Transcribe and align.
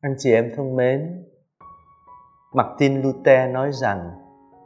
Anh 0.00 0.14
chị 0.18 0.32
em 0.32 0.52
thân 0.56 0.76
mến, 0.76 1.24
Martin 2.54 3.02
Luther 3.02 3.50
nói 3.50 3.72
rằng 3.72 4.10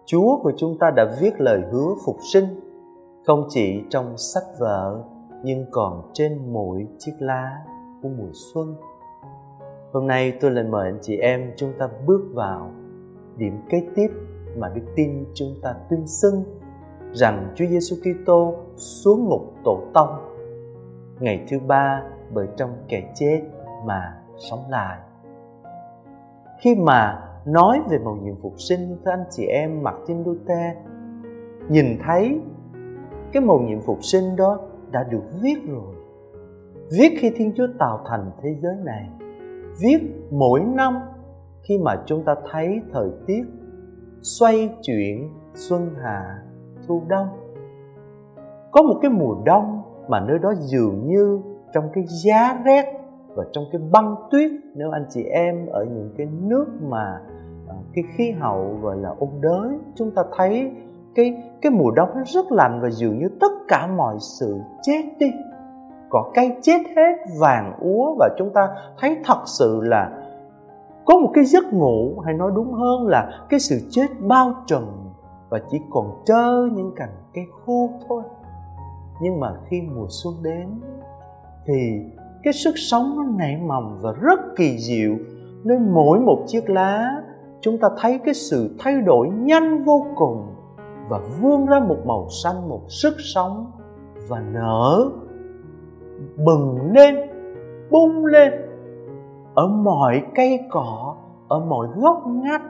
Chúa 0.07 0.39
của 0.43 0.53
chúng 0.57 0.79
ta 0.79 0.91
đã 0.97 1.17
viết 1.21 1.41
lời 1.41 1.61
hứa 1.71 1.95
phục 2.07 2.17
sinh 2.33 2.44
không 3.26 3.47
chỉ 3.49 3.83
trong 3.91 4.18
sách 4.18 4.42
vở 4.58 5.05
nhưng 5.42 5.67
còn 5.71 6.10
trên 6.15 6.53
mỗi 6.53 6.87
chiếc 6.99 7.13
lá 7.18 7.58
của 8.03 8.09
mùa 8.09 8.30
xuân. 8.32 8.75
Hôm 9.93 10.07
nay 10.07 10.32
tôi 10.41 10.50
lại 10.50 10.64
mời 10.64 10.89
anh 10.89 10.99
chị 11.03 11.17
em 11.17 11.53
chúng 11.57 11.73
ta 11.79 11.89
bước 12.07 12.23
vào 12.35 12.71
điểm 13.37 13.61
kế 13.69 13.83
tiếp 13.95 14.09
mà 14.57 14.69
đức 14.69 14.85
tin 14.96 15.25
chúng 15.35 15.55
ta 15.62 15.75
tuyên 15.91 16.07
xưng 16.07 16.45
rằng 17.12 17.53
Chúa 17.57 17.67
Giêsu 17.67 17.96
Kitô 17.96 18.55
xuống 18.77 19.29
ngục 19.29 19.55
tổ 19.64 19.80
tông 19.95 20.09
ngày 21.21 21.45
thứ 21.49 21.59
ba 21.67 22.03
bởi 22.35 22.46
trong 22.57 22.71
kẻ 22.89 23.12
chết 23.14 23.43
mà 23.87 24.14
sống 24.51 24.64
lại. 24.71 24.99
Khi 26.62 26.75
mà 26.75 27.22
nói 27.46 27.80
về 27.90 27.98
mầu 27.98 28.16
nhiệm 28.16 28.34
phục 28.43 28.61
sinh, 28.61 28.96
thưa 29.04 29.11
anh 29.11 29.25
chị 29.30 29.46
em, 29.46 29.82
Martin 29.82 30.22
Luther, 30.22 30.76
nhìn 31.68 31.86
thấy 32.06 32.40
cái 33.32 33.42
mầu 33.42 33.60
nhiệm 33.60 33.80
phục 33.80 34.04
sinh 34.04 34.36
đó 34.36 34.60
đã 34.90 35.04
được 35.10 35.22
viết 35.42 35.56
rồi. 35.68 35.94
Viết 36.98 37.14
khi 37.18 37.30
Thiên 37.36 37.52
Chúa 37.56 37.66
tạo 37.78 38.00
thành 38.06 38.30
thế 38.42 38.56
giới 38.62 38.74
này. 38.84 39.08
Viết 39.80 39.98
mỗi 40.30 40.60
năm 40.60 40.98
khi 41.62 41.78
mà 41.78 42.02
chúng 42.06 42.24
ta 42.24 42.34
thấy 42.52 42.80
thời 42.92 43.10
tiết 43.26 43.42
xoay 44.22 44.70
chuyển, 44.82 45.30
xuân 45.54 45.90
hạ, 46.02 46.42
thu 46.86 47.02
đông. 47.08 47.28
Có 48.70 48.82
một 48.82 48.98
cái 49.02 49.10
mùa 49.10 49.34
đông 49.44 49.82
mà 50.08 50.20
nơi 50.20 50.38
đó 50.38 50.52
dường 50.54 51.06
như 51.06 51.40
trong 51.72 51.84
cái 51.92 52.04
giá 52.24 52.62
rét 52.64 53.02
và 53.34 53.45
trong 53.52 53.64
cái 53.72 53.80
băng 53.92 54.14
tuyết, 54.30 54.50
nếu 54.74 54.91
anh 54.91 55.06
chị 55.10 55.22
em 55.22 55.66
ở 55.66 55.84
những 55.84 56.10
cái 56.16 56.27
nước 56.42 56.66
mà 56.88 57.20
ờ, 57.68 57.74
cái 57.95 58.05
khí 58.16 58.30
hậu, 58.30 58.78
gọi 58.83 58.97
là, 58.97 59.14
ôn 59.19 59.30
đới, 59.41 59.78
chúng 59.94 60.11
ta 60.11 60.22
thấy 60.36 60.70
cái 61.14 61.42
cái 61.62 61.72
mùa 61.72 61.91
đông 61.91 62.08
nó 62.14 62.22
rất 62.27 62.53
lạnh 62.53 62.80
và 62.83 62.91
dường 62.91 63.19
như 63.19 63.28
tất 63.41 63.53
cả 63.69 63.86
mọi 63.86 64.16
sự 64.20 64.60
chết 64.83 65.03
đi. 65.19 65.30
Cỏ 66.10 66.30
cây 66.34 66.56
chết 66.62 66.78
hết 66.97 67.16
vàng 67.41 67.78
úa 67.80 68.14
và 68.19 68.28
chúng 68.38 68.50
ta 68.55 68.69
thấy 68.98 69.16
thật 69.25 69.42
sự 69.47 69.80
là 69.83 70.10
có 71.05 71.16
một 71.16 71.30
cái 71.34 71.44
giấc 71.44 71.72
ngủ, 71.72 72.20
hay 72.25 72.34
nói 72.34 72.50
đúng 72.55 72.72
hơn 72.72 73.06
là 73.06 73.30
cái 73.48 73.60
sự 73.60 73.80
chết 73.91 74.06
bao 74.20 74.55
trùm 74.66 74.83
và 75.48 75.60
chỉ 75.70 75.78
còn 75.91 76.22
trơ 76.25 76.69
những 76.72 76.92
cành 76.97 77.14
cây 77.34 77.44
khô 77.66 77.91
thôi. 78.08 78.22
Nhưng 79.20 79.41
mà 79.41 79.53
khi 79.69 79.83
mùa 79.94 80.06
xuân 80.08 80.34
đến 80.42 80.69
thì 81.66 82.03
cái 82.42 82.52
sức 82.52 82.74
sống 82.76 83.16
nó 83.16 83.24
nảy 83.38 83.56
mầm 83.56 83.98
và 84.00 84.12
rất 84.20 84.40
kỳ 84.56 84.78
diệu. 84.78 85.12
Nên 85.64 85.90
mỗi 85.94 86.20
một 86.20 86.44
chiếc 86.46 86.70
lá, 86.70 87.22
chúng 87.60 87.78
ta 87.78 87.88
thấy 87.98 88.18
cái 88.24 88.34
sự 88.34 88.76
thay 88.78 89.00
đổi 89.00 89.28
nhanh 89.28 89.84
vô 89.84 90.06
cùng 90.16 90.46
và 91.08 91.20
vươn 91.40 91.66
ra 91.66 91.80
một 91.80 91.98
màu 92.04 92.28
xanh, 92.42 92.68
một 92.68 92.80
sức 92.88 93.14
sống 93.18 93.72
và 94.28 94.40
nở, 94.40 95.10
bừng 96.46 96.92
lên, 96.92 97.14
bung 97.90 98.26
lên 98.26 98.52
ở 99.54 99.68
mọi 99.68 100.22
cây 100.34 100.60
cỏ, 100.70 101.16
ở 101.48 101.60
mọi 101.60 101.88
gốc 101.96 102.22
ngách. 102.26 102.62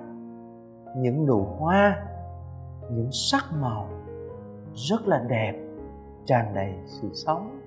Những 0.96 1.26
nụ 1.26 1.46
hoa, 1.58 1.96
những 2.90 3.08
sắc 3.12 3.44
màu 3.60 3.86
rất 4.74 5.08
là 5.08 5.24
đẹp, 5.28 5.52
tràn 6.24 6.54
đầy 6.54 6.74
sự 6.86 7.08
sống. 7.12 7.60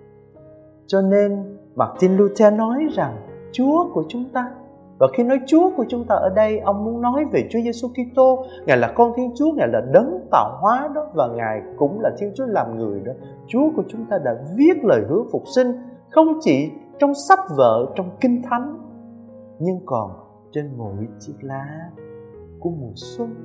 Cho 0.87 1.01
nên 1.01 1.57
Martin 1.75 2.17
Luther 2.17 2.53
nói 2.53 2.87
rằng 2.91 3.15
Chúa 3.51 3.85
của 3.93 4.03
chúng 4.07 4.25
ta, 4.33 4.51
và 4.99 5.07
khi 5.13 5.23
nói 5.23 5.39
Chúa 5.47 5.69
của 5.77 5.85
chúng 5.89 6.05
ta 6.05 6.15
ở 6.15 6.29
đây, 6.29 6.59
ông 6.59 6.85
muốn 6.85 7.01
nói 7.01 7.25
về 7.31 7.47
Chúa 7.51 7.59
Giêsu 7.59 7.87
Kitô. 7.87 8.45
Ngài 8.65 8.77
là 8.77 8.91
con 8.95 9.11
Thiên 9.15 9.31
Chúa, 9.35 9.51
ngài 9.55 9.67
là 9.67 9.81
đấng 9.93 10.19
tạo 10.31 10.57
hóa 10.61 10.89
đó, 10.95 11.01
và 11.13 11.27
ngài 11.35 11.61
cũng 11.77 11.99
là 12.01 12.11
Thiên 12.17 12.31
Chúa 12.35 12.45
làm 12.45 12.77
người 12.77 13.01
đó. 13.05 13.11
Chúa 13.47 13.69
của 13.75 13.83
chúng 13.87 14.05
ta 14.05 14.17
đã 14.25 14.35
viết 14.57 14.83
lời 14.83 15.01
hứa 15.09 15.23
phục 15.31 15.43
sinh, 15.55 15.67
không 16.09 16.27
chỉ 16.41 16.71
trong 16.99 17.13
sách 17.27 17.39
vở, 17.57 17.85
trong 17.95 18.09
kinh 18.21 18.41
thánh, 18.49 18.77
nhưng 19.59 19.79
còn 19.85 20.11
trên 20.51 20.71
mỗi 20.77 21.07
chiếc 21.19 21.35
lá 21.41 21.65
của 22.59 22.69
mùa 22.69 22.93
xuân. 22.95 23.35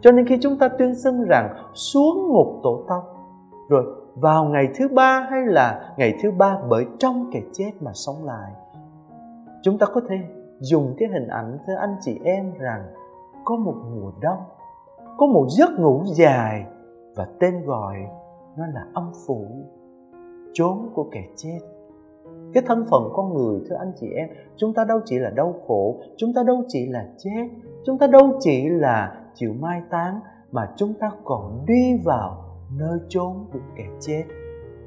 Cho 0.00 0.12
nên 0.12 0.26
khi 0.26 0.38
chúng 0.40 0.56
ta 0.56 0.68
tuyên 0.68 0.94
xưng 0.94 1.24
rằng 1.24 1.54
xuống 1.74 2.28
ngục 2.28 2.60
tổ 2.62 2.84
tông, 2.88 3.04
rồi 3.68 3.84
vào 4.14 4.44
ngày 4.44 4.68
thứ 4.74 4.88
ba 4.88 5.26
hay 5.30 5.46
là 5.46 5.94
ngày 5.96 6.14
thứ 6.22 6.30
ba 6.30 6.58
bởi 6.68 6.86
trong 6.98 7.30
kẻ 7.32 7.40
chết 7.52 7.70
mà 7.80 7.90
sống 7.94 8.24
lại. 8.24 8.52
Chúng 9.62 9.78
ta 9.78 9.86
có 9.86 10.00
thể 10.08 10.16
dùng 10.60 10.94
cái 10.98 11.08
hình 11.08 11.28
ảnh 11.28 11.58
thưa 11.66 11.74
anh 11.74 11.96
chị 12.00 12.18
em 12.24 12.52
rằng 12.58 12.82
có 13.44 13.56
một 13.56 13.74
mùa 13.94 14.12
đông, 14.20 14.38
có 15.16 15.26
một 15.26 15.46
giấc 15.48 15.70
ngủ 15.78 16.02
dài 16.14 16.64
và 17.16 17.26
tên 17.40 17.64
gọi 17.64 17.96
nó 18.56 18.66
là 18.66 18.86
âm 18.94 19.12
phủ, 19.26 19.46
chốn 20.52 20.90
của 20.94 21.08
kẻ 21.12 21.24
chết. 21.36 21.58
Cái 22.52 22.62
thân 22.66 22.84
phận 22.90 23.02
con 23.12 23.34
người 23.34 23.60
thưa 23.68 23.76
anh 23.76 23.92
chị 24.00 24.06
em, 24.16 24.28
chúng 24.56 24.74
ta 24.74 24.84
đâu 24.84 25.00
chỉ 25.04 25.18
là 25.18 25.30
đau 25.30 25.54
khổ, 25.66 26.00
chúng 26.16 26.34
ta 26.34 26.42
đâu 26.42 26.62
chỉ 26.68 26.86
là 26.86 27.06
chết, 27.18 27.48
chúng 27.86 27.98
ta 27.98 28.06
đâu 28.06 28.32
chỉ 28.40 28.68
là 28.68 29.20
chịu 29.34 29.52
mai 29.60 29.82
táng 29.90 30.20
mà 30.52 30.68
chúng 30.76 30.94
ta 31.00 31.10
còn 31.24 31.64
đi 31.66 32.00
vào 32.04 32.49
nơi 32.76 32.98
chốn 33.08 33.32
của 33.52 33.58
kẻ 33.76 33.84
chết. 34.00 34.24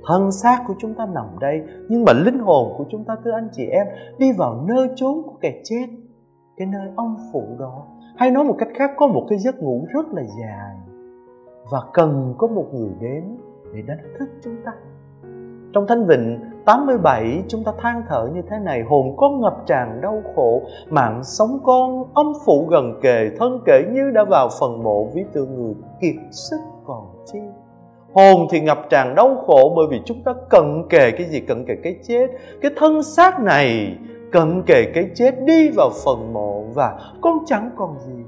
Thân 0.08 0.32
xác 0.32 0.64
của 0.68 0.74
chúng 0.80 0.94
ta 0.94 1.06
nằm 1.06 1.26
đây, 1.40 1.62
nhưng 1.90 2.06
mà 2.06 2.14
linh 2.14 2.40
hồn 2.40 2.74
của 2.78 2.86
chúng 2.90 3.04
ta, 3.04 3.16
thưa 3.24 3.32
anh 3.32 3.50
chị 3.52 3.66
em, 3.66 3.88
đi 4.18 4.32
vào 4.32 4.66
nơi 4.68 4.90
chốn 4.96 5.22
của 5.26 5.38
kẻ 5.42 5.62
chết, 5.64 5.86
cái 6.58 6.68
nơi 6.68 6.90
âm 6.96 7.18
phủ 7.34 7.44
đó. 7.60 7.86
Hay 8.18 8.32
nói 8.32 8.44
một 8.44 8.56
cách 8.60 8.70
khác, 8.76 8.92
có 8.98 9.08
một 9.08 9.26
cái 9.30 9.40
giấc 9.40 9.60
ngủ 9.60 9.86
rất 9.94 10.06
là 10.14 10.24
dài, 10.24 10.76
và 11.72 11.80
cần 11.94 12.36
có 12.38 12.48
một 12.48 12.66
người 12.74 12.90
đến 13.02 13.38
để 13.74 13.82
đánh 13.88 14.14
thức 14.20 14.30
chúng 14.44 14.56
ta. 14.66 14.72
Trong 15.74 15.86
Thanh 15.88 16.06
Vịnh 16.06 16.40
87 16.66 17.44
chúng 17.48 17.64
ta 17.64 17.72
than 17.78 18.04
thở 18.10 18.30
như 18.34 18.42
thế 18.50 18.60
này, 18.60 18.82
Hồn 18.90 19.16
con 19.18 19.42
ngập 19.42 19.58
tràn 19.66 20.02
đau 20.02 20.22
khổ, 20.36 20.62
Mạng 20.90 21.22
sống 21.24 21.60
con 21.64 22.04
âm 22.14 22.34
phủ 22.46 22.68
gần 22.70 23.00
kề, 23.02 23.32
Thân 23.40 23.60
kể 23.66 23.84
như 23.92 24.12
đã 24.12 24.24
vào 24.24 24.50
phần 24.60 24.84
mộ, 24.84 25.06
Ví 25.14 25.24
tự 25.34 25.46
người 25.46 25.74
kiệt 26.02 26.16
sức 26.32 26.60
còn 26.86 27.06
chi. 27.26 27.40
Hồn 28.14 28.48
thì 28.52 28.60
ngập 28.60 28.78
tràn 28.90 29.16
đau 29.16 29.44
khổ 29.48 29.74
Bởi 29.76 29.86
vì 29.92 30.02
chúng 30.06 30.24
ta 30.24 30.34
cận 30.50 30.84
kề 30.90 31.12
cái 31.12 31.28
gì, 31.28 31.40
cận 31.40 31.66
kề 31.66 31.76
cái 31.84 31.96
chết. 32.04 32.28
Cái 32.62 32.72
thân 32.76 33.04
xác 33.04 33.40
này 33.40 33.98
cận 34.32 34.64
kề 34.66 34.92
cái 34.94 35.10
chết 35.16 35.42
Đi 35.46 35.70
vào 35.70 35.90
phần 36.06 36.34
mộ 36.34 36.64
Và 36.74 37.00
con 37.22 37.38
chẳng 37.46 37.70
còn 37.76 38.00
gì. 38.00 38.24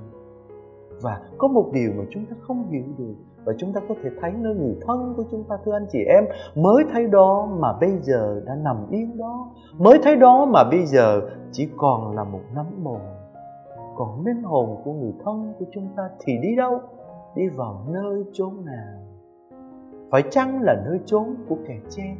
Và 1.01 1.19
có 1.37 1.47
một 1.47 1.69
điều 1.73 1.91
mà 1.97 2.03
chúng 2.11 2.25
ta 2.25 2.35
không 2.47 2.71
hiểu 2.71 2.83
được 2.97 3.15
và 3.45 3.53
chúng 3.57 3.73
ta 3.73 3.81
có 3.89 3.95
thể 4.03 4.09
thấy 4.21 4.31
nơi 4.37 4.55
người 4.55 4.75
thân 4.87 5.13
của 5.17 5.23
chúng 5.31 5.43
ta, 5.43 5.55
thưa 5.65 5.71
anh 5.71 5.85
chị 5.91 5.99
em, 6.07 6.25
mới 6.55 6.83
thấy 6.93 7.07
đó 7.07 7.47
mà 7.59 7.73
bây 7.81 7.91
giờ 8.01 8.41
đã 8.45 8.55
nằm 8.55 8.77
yên 8.89 9.17
đó. 9.17 9.49
Mới 9.77 9.99
thấy 10.03 10.15
đó 10.15 10.45
mà 10.45 10.63
bây 10.63 10.85
giờ 10.85 11.21
chỉ 11.51 11.67
còn 11.77 12.15
là 12.15 12.23
một 12.23 12.41
nấm 12.55 12.65
mồ. 12.83 12.97
Còn 13.95 14.25
linh 14.25 14.43
hồn 14.43 14.81
của 14.83 14.93
người 14.93 15.13
thân 15.25 15.53
của 15.59 15.65
chúng 15.73 15.87
ta 15.97 16.03
thì 16.19 16.33
đi 16.41 16.55
đâu? 16.55 16.79
Đi 17.35 17.47
vào 17.47 17.81
nơi 17.87 18.23
chốn 18.33 18.65
nào? 18.65 19.04
Phải 20.11 20.23
chăng 20.31 20.61
là 20.61 20.75
nơi 20.85 20.99
chốn 21.05 21.35
của 21.49 21.57
kẻ 21.67 21.79
che? 21.89 22.15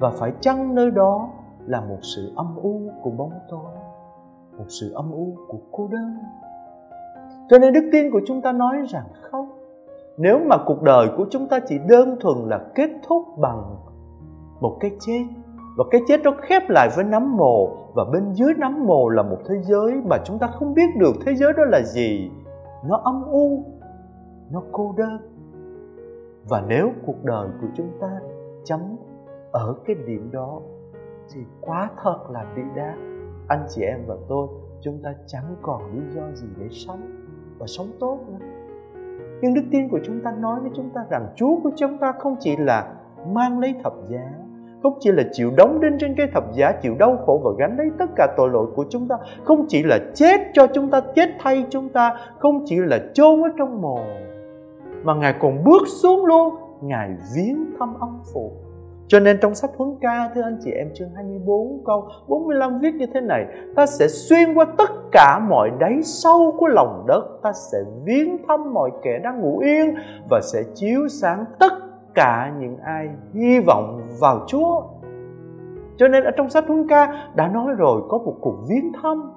Và 0.00 0.10
phải 0.10 0.32
chăng 0.40 0.74
nơi 0.74 0.90
đó 0.90 1.30
là 1.66 1.80
một 1.80 1.98
sự 2.02 2.32
âm 2.36 2.56
u 2.56 2.80
của 3.02 3.10
bóng 3.10 3.32
tối, 3.50 3.72
một 4.58 4.64
sự 4.68 4.92
âm 4.92 5.12
u 5.12 5.36
của 5.48 5.58
cô 5.72 5.88
đơn? 5.92 6.18
Cho 7.50 7.58
nên 7.58 7.72
đức 7.72 7.88
tin 7.92 8.10
của 8.10 8.20
chúng 8.26 8.42
ta 8.42 8.52
nói 8.52 8.76
rằng 8.88 9.04
không. 9.20 9.48
Nếu 10.16 10.38
mà 10.46 10.56
cuộc 10.66 10.82
đời 10.82 11.08
của 11.16 11.26
chúng 11.30 11.48
ta 11.48 11.60
chỉ 11.68 11.78
đơn 11.88 12.16
thuần 12.20 12.48
là 12.48 12.60
kết 12.74 12.90
thúc 13.08 13.22
bằng 13.38 13.76
một 14.60 14.76
cái 14.80 14.90
chết, 15.00 15.24
và 15.76 15.84
cái 15.90 16.00
chết 16.08 16.22
đó 16.22 16.34
khép 16.40 16.62
lại 16.68 16.88
với 16.96 17.04
nấm 17.04 17.36
mồ, 17.36 17.68
và 17.94 18.04
bên 18.12 18.32
dưới 18.34 18.54
nấm 18.58 18.86
mồ 18.86 19.08
là 19.08 19.22
một 19.22 19.38
thế 19.48 19.54
giới 19.62 19.94
mà 20.04 20.16
chúng 20.24 20.38
ta 20.38 20.46
không 20.46 20.74
biết 20.74 20.96
được 20.98 21.12
thế 21.26 21.34
giới 21.34 21.52
đó 21.52 21.64
là 21.64 21.82
gì, 21.82 22.30
nó 22.88 22.96
âm 23.04 23.24
u, 23.30 23.64
nó 24.50 24.62
cô 24.72 24.94
đơn 24.96 25.31
và 26.52 26.62
nếu 26.68 26.90
cuộc 27.06 27.24
đời 27.24 27.48
của 27.60 27.66
chúng 27.74 27.90
ta 28.00 28.20
chấm 28.64 28.80
ở 29.52 29.74
cái 29.84 29.96
điểm 30.06 30.30
đó, 30.32 30.60
thì 31.34 31.40
quá 31.60 31.90
thật 32.02 32.18
là 32.30 32.44
bị 32.56 32.62
đá. 32.76 32.94
Anh 33.48 33.66
chị 33.68 33.82
em 33.82 34.00
và 34.06 34.14
tôi, 34.28 34.48
chúng 34.80 34.98
ta 35.04 35.14
chẳng 35.26 35.56
còn 35.62 35.82
lý 35.94 36.00
do 36.14 36.22
gì 36.34 36.46
để 36.58 36.66
sống 36.70 37.00
và 37.58 37.66
sống 37.66 37.86
tốt 38.00 38.18
nữa. 38.28 38.46
Nhưng 39.42 39.54
đức 39.54 39.62
tin 39.70 39.88
của 39.88 39.98
chúng 40.04 40.20
ta 40.24 40.32
nói 40.32 40.60
với 40.60 40.70
chúng 40.74 40.90
ta 40.90 41.04
rằng 41.10 41.32
Chúa 41.36 41.60
của 41.62 41.70
chúng 41.76 41.98
ta 41.98 42.12
không 42.18 42.36
chỉ 42.40 42.56
là 42.56 42.94
mang 43.32 43.58
lấy 43.58 43.74
thập 43.84 43.94
giá, 44.08 44.32
không 44.82 44.96
chỉ 45.00 45.12
là 45.12 45.22
chịu 45.32 45.50
đóng 45.56 45.80
đinh 45.80 45.98
trên 45.98 46.14
cái 46.16 46.26
thập 46.34 46.52
giá, 46.52 46.72
chịu 46.72 46.94
đau 46.98 47.16
khổ 47.26 47.40
và 47.44 47.50
gánh 47.58 47.76
lấy 47.78 47.90
tất 47.98 48.10
cả 48.16 48.34
tội 48.36 48.50
lỗi 48.50 48.66
của 48.74 48.84
chúng 48.88 49.08
ta, 49.08 49.16
không 49.44 49.66
chỉ 49.68 49.82
là 49.82 49.98
chết 50.14 50.40
cho 50.52 50.66
chúng 50.66 50.90
ta, 50.90 51.00
chết 51.14 51.28
thay 51.38 51.66
chúng 51.70 51.88
ta, 51.88 52.16
không 52.38 52.62
chỉ 52.64 52.76
là 52.76 52.98
chôn 53.14 53.42
ở 53.42 53.48
trong 53.56 53.82
mồ 53.82 53.98
mà 55.04 55.14
ngài 55.14 55.34
còn 55.40 55.64
bước 55.64 55.82
xuống 55.86 56.26
luôn, 56.26 56.54
ngài 56.82 57.16
viếng 57.36 57.66
thăm 57.78 57.94
ông 58.00 58.20
phụ. 58.34 58.52
Cho 59.08 59.20
nên 59.20 59.38
trong 59.42 59.54
sách 59.54 59.70
Huấn 59.76 59.96
Ca, 60.00 60.30
thưa 60.34 60.42
anh 60.42 60.58
chị 60.64 60.70
em, 60.70 60.88
chương 60.94 61.10
24 61.14 61.84
câu 61.84 62.08
45 62.28 62.78
viết 62.78 62.94
như 62.94 63.06
thế 63.14 63.20
này, 63.20 63.46
Ta 63.76 63.86
sẽ 63.86 64.08
xuyên 64.08 64.54
qua 64.54 64.66
tất 64.78 64.90
cả 65.12 65.38
mọi 65.48 65.70
đáy 65.78 66.02
sâu 66.02 66.54
của 66.58 66.66
lòng 66.66 67.04
đất, 67.08 67.38
Ta 67.42 67.52
sẽ 67.52 67.78
viếng 68.04 68.38
thăm 68.48 68.74
mọi 68.74 68.90
kẻ 69.02 69.18
đang 69.24 69.40
ngủ 69.40 69.58
yên 69.58 69.94
Và 70.30 70.40
sẽ 70.52 70.62
chiếu 70.74 71.08
sáng 71.08 71.44
tất 71.58 71.72
cả 72.14 72.52
những 72.60 72.76
ai 72.76 73.08
hy 73.34 73.60
vọng 73.66 74.00
vào 74.20 74.44
Chúa. 74.46 74.82
Cho 75.96 76.08
nên 76.08 76.24
ở 76.24 76.30
trong 76.36 76.50
sách 76.50 76.64
Huấn 76.68 76.88
Ca 76.88 77.28
đã 77.34 77.48
nói 77.48 77.74
rồi, 77.78 78.02
có 78.08 78.18
một 78.18 78.34
cuộc 78.40 78.56
viếng 78.68 78.92
thăm. 79.02 79.32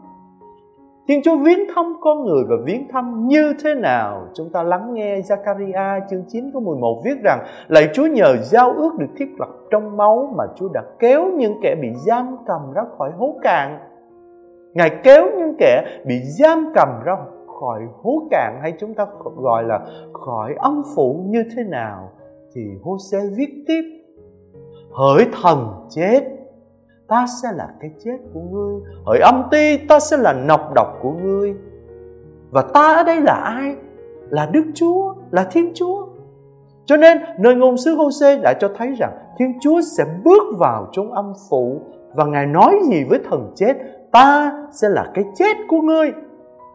Thiên 1.08 1.22
Chúa 1.24 1.38
viếng 1.38 1.60
thăm 1.76 1.94
con 2.02 2.26
người 2.26 2.44
và 2.50 2.56
viếng 2.66 2.88
thăm 2.92 3.28
như 3.28 3.54
thế 3.64 3.76
nào? 3.76 4.28
Chúng 4.34 4.50
ta 4.50 4.64
lắng 4.64 4.94
nghe 4.94 5.20
Zakaria 5.20 6.02
chương 6.10 6.24
9 6.28 6.52
câu 6.54 6.62
11 6.62 7.02
viết 7.06 7.16
rằng, 7.24 7.46
Lạy 7.68 7.90
Chúa 7.94 8.06
nhờ 8.06 8.38
giao 8.38 8.72
ước 8.72 8.90
được 9.00 9.08
thiết 9.18 9.26
lập 9.40 9.50
trong 9.72 9.98
máu 9.98 10.34
mà 10.38 10.44
Chúa 10.56 10.70
đã 10.74 10.84
kéo 11.00 11.26
những 11.38 11.60
kẻ 11.62 11.76
bị 11.82 11.88
giam 12.08 12.38
cầm 12.48 12.74
ra 12.76 12.82
khỏi 12.98 13.12
hố 13.18 13.36
cạn. 13.42 13.80
Ngài 14.74 14.90
kéo 15.04 15.26
những 15.38 15.56
kẻ 15.60 16.02
bị 16.06 16.16
giam 16.40 16.72
cầm 16.76 16.90
ra 17.06 17.16
khỏi 17.60 17.82
hố 18.04 18.28
cạn 18.32 18.60
hay 18.62 18.74
chúng 18.80 18.94
ta 18.94 19.08
gọi 19.36 19.64
là 19.64 19.80
khỏi 20.14 20.56
âm 20.58 20.84
phủ 20.96 21.26
như 21.28 21.44
thế 21.56 21.64
nào? 21.64 22.10
Thì 22.56 22.62
Hosea 22.84 23.22
viết 23.38 23.64
tiếp, 23.68 23.82
Hỡi 24.92 25.26
thần 25.42 25.68
chết 25.90 26.35
ta 27.08 27.26
sẽ 27.44 27.50
là 27.56 27.68
cái 27.80 27.92
chết 28.04 28.18
của 28.34 28.40
ngươi 28.40 28.82
hỡi 29.06 29.20
âm 29.20 29.44
ti, 29.52 29.78
ta 29.78 30.00
sẽ 30.00 30.18
là 30.18 30.34
nọc 30.34 30.74
độc 30.76 30.88
của 31.02 31.12
ngươi 31.12 31.54
và 32.52 32.62
ta 32.62 32.96
ở 32.96 33.04
đây 33.04 33.22
là 33.22 33.34
ai 33.34 33.76
là 34.30 34.46
đức 34.46 34.64
chúa, 34.74 35.14
là 35.32 35.44
thiên 35.44 35.72
chúa 35.76 36.06
cho 36.86 36.98
nên, 36.98 37.18
nơi 37.40 37.56
ngôn 37.56 37.78
sứ 37.78 37.96
Hô-xê 37.96 38.42
đã 38.42 38.54
cho 38.54 38.70
thấy 38.78 38.94
rằng 39.00 39.12
Thiên 39.38 39.60
Chúa 39.62 39.82
sẽ 39.98 40.04
bước 40.24 40.44
vào 40.58 40.88
trong 40.92 41.12
âm 41.12 41.34
phủ 41.50 41.82
và 42.16 42.26
Ngài 42.26 42.46
nói 42.46 42.80
gì 42.90 43.04
với 43.10 43.20
thần 43.30 43.54
chết? 43.56 43.74
Ta 44.12 44.52
sẽ 44.72 44.90
là 44.90 45.06
cái 45.14 45.26
chết 45.36 45.58
của 45.68 45.82
ngươi. 45.82 46.12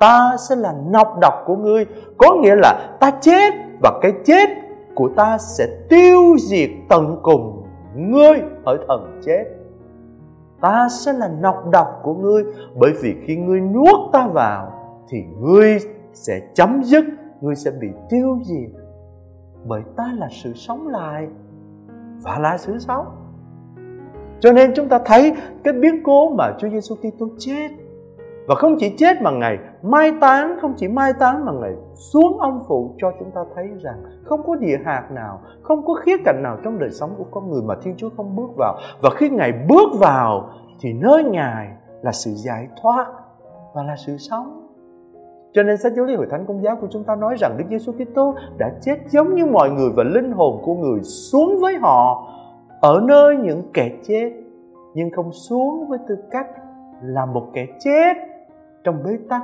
Ta 0.01 0.37
sẽ 0.49 0.57
là 0.57 0.75
nọc 0.91 1.19
độc 1.21 1.35
của 1.47 1.57
ngươi. 1.57 1.87
Có 2.19 2.35
nghĩa 2.35 2.55
là 2.57 2.97
ta 3.01 3.11
chết 3.21 3.55
và 3.83 3.99
cái 4.03 4.13
chết 4.25 4.49
của 4.95 5.11
ta 5.17 5.39
sẽ 5.39 5.67
tiêu 5.89 6.37
diệt 6.39 6.71
tận 6.89 7.19
cùng 7.23 7.63
ngươi 7.97 8.41
ở 8.65 8.79
thần 8.89 9.21
chết 9.27 9.45
ta 10.61 10.89
sẽ 10.91 11.13
là 11.13 11.29
nọc 11.29 11.71
độc 11.73 12.01
của 12.03 12.15
ngươi. 12.15 12.45
Bởi 12.81 12.93
vì 13.03 13.15
khi 13.23 13.37
ngươi 13.37 13.61
nuốt 13.61 14.13
ta 14.13 14.27
vào, 14.27 14.73
thì 15.09 15.19
ngươi 15.41 15.79
sẽ 16.13 16.41
chấm 16.55 16.83
dứt, 16.85 17.05
ngươi 17.41 17.55
sẽ 17.55 17.71
bị 17.71 17.89
tiêu 18.11 18.39
diệt. 18.43 18.71
Bởi 19.67 19.83
ta 19.97 20.13
là 20.19 20.29
sự 20.43 20.53
sống 20.55 20.89
lại 20.89 21.29
và 22.23 22.39
là 22.39 22.59
sự 22.59 22.79
sống. 22.79 23.07
Cho 24.41 24.53
nên 24.53 24.73
chúng 24.75 24.89
ta 24.89 24.99
thấy 25.05 25.33
cái 25.65 25.75
biến 25.75 26.03
cố 26.05 26.31
mà 26.31 26.53
Chúa 26.59 26.69
Giêsu 26.69 26.95
Kitô 26.95 27.29
chết. 27.39 27.69
Và 28.49 28.55
không 28.55 28.77
chỉ 28.81 28.95
chết 28.97 29.23
mà 29.23 29.31
ngày 29.31 29.59
mai 29.83 30.13
táng, 30.21 30.57
không 30.61 30.75
chỉ 30.77 30.89
mai 30.89 31.13
táng 31.13 31.45
mà 31.45 31.53
Ngài 31.53 31.73
xuống 31.95 32.39
ông 32.39 32.65
phụ 32.69 32.95
cho 32.99 33.13
chúng 33.19 33.31
ta 33.31 33.41
thấy 33.55 33.69
rằng 33.83 34.03
không 34.25 34.41
có 34.47 34.57
địa 34.57 34.79
hạt 34.85 35.09
nào, 35.13 35.41
không 35.63 35.87
có 35.87 35.95
khía 35.95 36.17
cạnh 36.25 36.43
nào 36.43 36.57
trong 36.65 36.79
đời 36.79 36.91
sống 36.91 37.15
của 37.19 37.25
con 37.31 37.51
người 37.51 37.63
mà 37.63 37.75
Thiên 37.83 37.95
Chúa 37.97 38.11
không 38.17 38.37
bước 38.37 38.51
vào. 38.57 38.79
Và 39.03 39.11
khi 39.17 39.29
Ngài 39.29 39.53
bước 39.69 39.89
vào 40.01 40.51
thì 40.81 40.93
nơi 40.93 41.25
Ngài 41.25 41.69
là 42.03 42.13
sự 42.13 42.31
giải 42.35 42.69
thoát 42.83 43.07
và 43.75 43.83
là 43.83 43.97
sự 44.07 44.17
sống. 44.17 44.67
Cho 45.53 45.63
nên 45.63 45.77
sách 45.77 45.93
giáo 45.93 46.05
lý 46.05 46.15
hội 46.15 46.27
thánh 46.31 46.47
công 46.47 46.63
giáo 46.63 46.77
của 46.81 46.87
chúng 46.91 47.05
ta 47.05 47.17
nói 47.17 47.35
rằng 47.39 47.55
Đức 47.59 47.65
Giêsu 47.71 47.93
Kitô 47.93 48.35
đã 48.59 48.71
chết 48.81 48.97
giống 49.09 49.35
như 49.35 49.47
mọi 49.47 49.71
người 49.71 49.91
và 49.97 50.05
linh 50.05 50.33
hồn 50.33 50.61
của 50.65 50.75
người 50.75 51.01
xuống 51.03 51.59
với 51.61 51.77
họ 51.77 52.27
ở 52.81 53.01
nơi 53.05 53.37
những 53.37 53.63
kẻ 53.75 53.91
chết 54.03 54.33
nhưng 54.95 55.11
không 55.11 55.33
xuống 55.33 55.89
với 55.89 55.99
tư 56.09 56.17
cách 56.31 56.47
là 57.03 57.27
một 57.27 57.47
kẻ 57.53 57.67
chết 57.81 58.17
trong 58.85 59.03
bế 59.05 59.19
tắc 59.29 59.43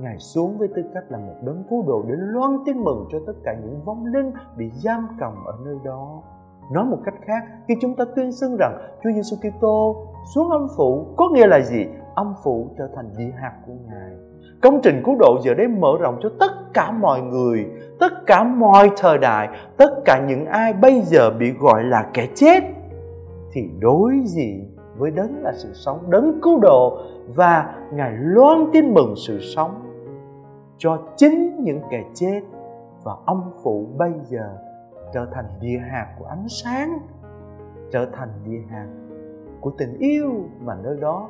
Ngài 0.00 0.18
xuống 0.18 0.58
với 0.58 0.68
tư 0.76 0.82
cách 0.94 1.04
là 1.08 1.18
một 1.18 1.34
đấng 1.42 1.64
cứu 1.70 1.84
độ 1.86 2.04
để 2.08 2.14
loan 2.16 2.58
tin 2.66 2.84
mừng 2.84 3.08
cho 3.12 3.18
tất 3.26 3.32
cả 3.44 3.54
những 3.62 3.80
vong 3.84 4.06
linh 4.06 4.32
bị 4.56 4.70
giam 4.70 5.08
cầm 5.20 5.32
ở 5.44 5.52
nơi 5.64 5.76
đó. 5.84 6.22
Nói 6.72 6.84
một 6.84 6.98
cách 7.04 7.14
khác, 7.24 7.44
khi 7.68 7.74
chúng 7.80 7.96
ta 7.96 8.04
tuyên 8.16 8.32
xưng 8.32 8.56
rằng 8.58 8.78
Chúa 9.04 9.10
Giêsu 9.14 9.36
Kitô 9.36 10.06
xuống 10.34 10.50
âm 10.50 10.66
phủ 10.76 11.06
có 11.16 11.28
nghĩa 11.34 11.46
là 11.46 11.60
gì? 11.60 11.86
Âm 12.14 12.34
phủ 12.44 12.70
trở 12.78 12.88
thành 12.94 13.10
địa 13.18 13.32
hạt 13.42 13.52
của 13.66 13.72
Ngài. 13.86 14.12
Công 14.62 14.80
trình 14.82 15.02
cứu 15.04 15.16
độ 15.18 15.38
giờ 15.44 15.54
đây 15.54 15.68
mở 15.68 15.88
rộng 16.00 16.18
cho 16.22 16.28
tất 16.40 16.52
cả 16.74 16.90
mọi 16.90 17.20
người, 17.20 17.66
tất 18.00 18.12
cả 18.26 18.44
mọi 18.44 18.90
thời 18.96 19.18
đại, 19.18 19.48
tất 19.76 19.90
cả 20.04 20.24
những 20.28 20.46
ai 20.46 20.72
bây 20.72 21.00
giờ 21.00 21.30
bị 21.30 21.52
gọi 21.60 21.84
là 21.84 22.10
kẻ 22.14 22.28
chết 22.34 22.64
thì 23.52 23.70
đối 23.80 24.20
diện 24.24 24.76
với 24.98 25.10
đấng 25.10 25.42
là 25.42 25.52
sự 25.54 25.68
sống, 25.74 26.10
đấng 26.10 26.40
cứu 26.42 26.58
độ 26.60 26.98
và 27.34 27.74
Ngài 27.92 28.12
loan 28.18 28.66
tin 28.72 28.94
mừng 28.94 29.14
sự 29.16 29.38
sống 29.40 29.85
cho 30.78 30.98
chính 31.16 31.64
những 31.64 31.80
kẻ 31.90 32.04
chết 32.14 32.40
và 33.04 33.12
ông 33.26 33.52
phụ 33.62 33.86
bây 33.98 34.12
giờ 34.24 34.56
trở 35.12 35.26
thành 35.32 35.44
địa 35.60 35.78
hạt 35.90 36.14
của 36.18 36.24
ánh 36.24 36.46
sáng, 36.48 36.98
trở 37.92 38.06
thành 38.12 38.28
địa 38.44 38.62
hạt 38.70 38.86
của 39.60 39.70
tình 39.78 39.98
yêu 39.98 40.30
mà 40.60 40.74
nơi 40.82 40.96
đó 41.00 41.28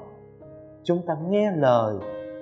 chúng 0.83 1.03
ta 1.07 1.17
nghe 1.29 1.51
lời 1.51 1.97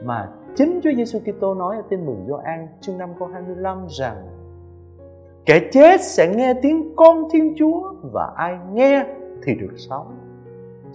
mà 0.04 0.28
chính 0.54 0.80
Chúa 0.82 0.90
Giêsu 0.96 1.18
Kitô 1.18 1.54
nói 1.54 1.76
ở 1.76 1.82
tin 1.88 2.06
mừng 2.06 2.24
Gioan 2.28 2.68
chương 2.80 2.98
5 2.98 3.10
câu 3.18 3.28
25 3.28 3.86
rằng, 3.88 4.26
kẻ 5.46 5.60
chết 5.72 6.00
sẽ 6.00 6.34
nghe 6.36 6.54
tiếng 6.62 6.96
con 6.96 7.28
Thiên 7.32 7.54
Chúa 7.56 7.94
và 8.12 8.32
ai 8.36 8.58
nghe 8.72 9.06
thì 9.42 9.54
được 9.54 9.74
sống. 9.76 10.23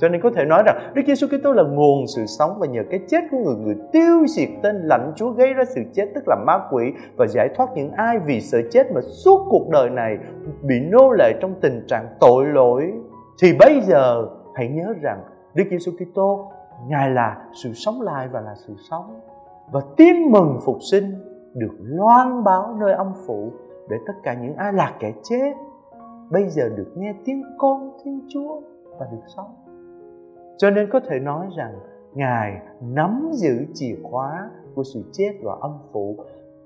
Cho 0.02 0.10
nên 0.10 0.22
có 0.22 0.30
thể 0.36 0.46
nói 0.46 0.64
rằng 0.66 0.92
Đức 0.94 1.02
Giêsu 1.08 1.28
Kitô 1.28 1.52
là 1.52 1.64
nguồn 1.64 2.08
sự 2.16 2.26
sống 2.26 2.52
và 2.60 2.68
nhờ 2.68 2.82
cái 2.90 3.00
chết 3.08 3.20
của 3.32 3.38
người 3.38 3.56
người 3.56 3.76
tiêu 3.92 4.28
diệt 4.28 4.50
tên 4.64 4.76
lãnh 4.76 5.12
Chúa 5.16 5.32
gây 5.32 5.54
ra 5.54 5.64
sự 5.66 5.82
chết, 5.94 6.06
tức 6.16 6.24
là 6.28 6.36
ma 6.48 6.54
quỷ, 6.72 6.84
và 7.16 7.28
giải 7.28 7.50
thoát 7.56 7.70
những 7.76 7.92
ai 7.92 8.20
vì 8.20 8.42
sợ 8.42 8.58
chết 8.72 8.92
mà 8.92 9.02
suốt 9.02 9.48
cuộc 9.50 9.70
đời 9.72 9.90
này 9.90 10.18
bị 10.62 10.76
nô 10.80 11.12
lệ 11.12 11.34
trong 11.42 11.54
tình 11.62 11.86
trạng 11.88 12.06
tội 12.20 12.46
lỗi 12.46 12.94
thì 13.42 13.54
bây 13.60 13.82
giờ, 13.82 14.28
hãy 14.56 14.68
nhớ 14.68 14.94
rằng 15.02 15.24
Đức 15.54 15.64
Giêsu 15.70 15.92
Kitô, 15.92 16.52
Ngài 16.88 17.10
là 17.10 17.38
sự 17.64 17.74
sống 17.74 18.02
lại 18.02 18.28
và 18.32 18.42
là 18.42 18.56
sự 18.56 18.76
sống 18.90 19.20
và 19.72 19.82
tin 19.98 20.32
mừng 20.32 20.58
phục 20.66 20.78
sinh 20.92 21.14
được 21.54 21.76
loan 21.80 22.44
báo 22.44 22.78
nơi 22.80 22.94
âm 22.94 23.14
phủ 23.28 23.52
để 23.90 23.98
tất 24.08 24.14
cả 24.24 24.34
những 24.34 24.56
ai 24.56 24.74
là 24.74 24.94
kẻ 25.00 25.14
chết, 25.24 25.54
bây 26.32 26.50
giờ 26.50 26.70
được 26.78 26.94
nghe 26.96 27.14
tiếng 27.26 27.44
con 27.58 27.98
Thiên 28.04 28.20
Chúa 28.30 28.62
và 29.00 29.06
được 29.12 29.22
sống. 29.36 29.46
Cho 30.60 30.70
nên 30.70 30.90
có 30.90 31.00
thể 31.00 31.20
nói 31.20 31.48
rằng 31.58 31.80
Ngài 32.14 32.62
nắm 32.82 33.30
giữ 33.34 33.66
chìa 33.74 33.96
khóa 34.04 34.50
của 34.76 34.84
sự 34.84 35.04
chết 35.12 35.32
và 35.44 35.58
âm 35.62 35.72
phủ. 35.92 36.16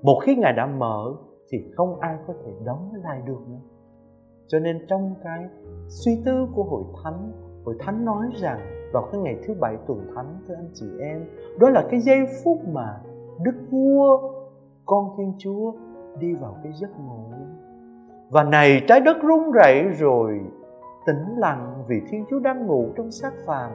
Một 0.02 0.20
khi 0.22 0.36
Ngài 0.36 0.52
đã 0.52 0.66
mở 0.66 1.14
thì 1.50 1.58
không 1.76 2.00
ai 2.00 2.16
có 2.26 2.34
thể 2.44 2.52
đóng 2.64 2.92
lại 3.04 3.22
được 3.26 3.40
nữa. 3.48 3.60
Cho 4.46 4.58
nên 4.58 4.86
trong 4.88 5.14
cái 5.24 5.44
suy 5.88 6.22
tư 6.24 6.48
của 6.54 6.62
hội 6.62 6.82
thánh, 7.04 7.32
hội 7.64 7.76
thánh 7.78 8.04
nói 8.04 8.26
rằng 8.40 8.60
vào 8.92 9.08
cái 9.12 9.20
ngày 9.20 9.36
thứ 9.46 9.54
bảy 9.60 9.76
tuần 9.86 9.98
thánh 10.14 10.38
thưa 10.48 10.54
anh 10.54 10.70
chị 10.74 10.86
em, 11.00 11.24
đó 11.58 11.70
là 11.70 11.84
cái 11.90 12.00
giây 12.00 12.18
phút 12.44 12.58
mà 12.72 13.00
Đức 13.42 13.54
Vua 13.70 14.32
con 14.86 15.14
Thiên 15.18 15.32
Chúa 15.38 15.72
đi 16.18 16.32
vào 16.32 16.56
cái 16.62 16.72
giấc 16.80 16.90
ngủ. 16.98 17.34
Và 18.30 18.42
này 18.42 18.82
trái 18.88 19.00
đất 19.00 19.16
rung 19.22 19.52
rẩy 19.52 19.82
rồi 19.82 20.40
tĩnh 21.06 21.36
lặng 21.36 21.84
vì 21.88 21.96
Thiên 22.08 22.24
Chúa 22.30 22.38
đang 22.38 22.66
ngủ 22.66 22.86
trong 22.96 23.10
xác 23.10 23.32
phàm 23.46 23.70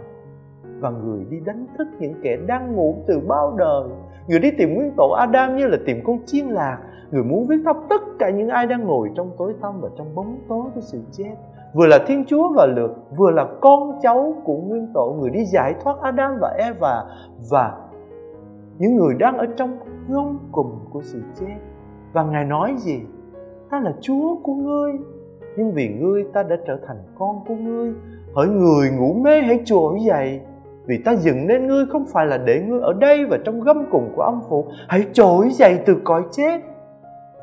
và 0.80 0.90
người 0.90 1.26
đi 1.30 1.38
đánh 1.46 1.66
thức 1.78 1.88
những 2.00 2.14
kẻ 2.24 2.38
đang 2.48 2.76
ngủ 2.76 2.96
từ 3.08 3.20
bao 3.28 3.56
đời. 3.58 3.84
Người 4.28 4.40
đi 4.40 4.52
tìm 4.58 4.74
nguyên 4.74 4.92
tổ 4.98 5.10
Adam 5.10 5.56
như 5.56 5.68
là 5.68 5.78
tìm 5.86 5.98
con 6.04 6.18
chiên 6.26 6.46
lạc. 6.46 6.78
Người 7.12 7.24
muốn 7.24 7.46
viết 7.48 7.56
thắp 7.66 7.76
tất 7.90 8.02
cả 8.20 8.30
những 8.30 8.50
ai 8.50 8.68
đang 8.68 8.88
ngồi 8.88 9.10
trong 9.16 9.32
tối 9.38 9.54
tăm 9.62 9.82
và 9.82 9.90
trong 9.98 10.16
bóng 10.16 10.38
tối 10.50 10.64
của 10.76 10.82
sự 10.82 11.02
chết. 11.12 11.36
Vừa 11.74 11.88
là 11.88 12.00
Thiên 12.08 12.26
Chúa 12.26 12.54
và 12.56 12.66
lượt, 12.66 12.92
vừa 13.18 13.32
là 13.32 13.48
con 13.62 14.00
cháu 14.02 14.34
của 14.44 14.58
nguyên 14.58 14.88
tổ, 14.94 15.18
người 15.20 15.30
đi 15.30 15.46
giải 15.46 15.76
thoát 15.84 16.02
Adam 16.02 16.38
và 16.42 16.56
Eva 16.58 17.04
và 17.52 17.78
những 18.78 18.96
người 18.96 19.14
đang 19.20 19.38
ở 19.38 19.46
trong 19.58 19.78
ngông 20.08 20.38
cùng 20.52 20.80
của 20.94 21.02
sự 21.02 21.22
chết. 21.40 21.56
Và 22.14 22.24
Ngài 22.24 22.46
nói 22.46 22.76
gì? 22.78 23.00
Ta 23.70 23.80
là 23.80 23.94
Chúa 24.02 24.36
của 24.44 24.54
ngươi, 24.54 24.92
nhưng 25.58 25.72
vì 25.72 25.88
ngươi 25.88 26.24
ta 26.34 26.44
đã 26.44 26.56
trở 26.68 26.78
thành 26.88 26.98
con 27.20 27.36
của 27.48 27.56
ngươi 27.56 27.94
hỡi 28.36 28.48
người 28.48 28.90
ngủ 28.90 29.14
mê 29.14 29.42
hãy 29.42 29.62
trỗi 29.66 30.00
dậy 30.08 30.42
vì 30.90 31.02
ta 31.06 31.16
dựng 31.16 31.48
nên 31.48 31.68
ngươi 31.68 31.86
không 31.86 32.06
phải 32.06 32.26
là 32.26 32.38
để 32.38 32.66
ngươi 32.68 32.80
ở 32.80 32.94
đây 32.94 33.26
và 33.26 33.38
trong 33.46 33.62
gâm 33.62 33.86
cùng 33.92 34.14
của 34.16 34.22
âm 34.22 34.42
phủ. 34.50 34.66
Hãy 34.88 35.08
trỗi 35.14 35.50
dậy 35.50 35.84
từ 35.86 36.02
cõi 36.04 36.24
chết. 36.32 36.62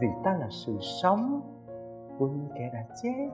Vì 0.00 0.08
ta 0.24 0.36
là 0.40 0.46
sự 0.50 0.76
sống 1.02 1.40
của 2.18 2.26
những 2.26 2.48
kẻ 2.54 2.70
đã 2.72 2.84
chết. 3.02 3.28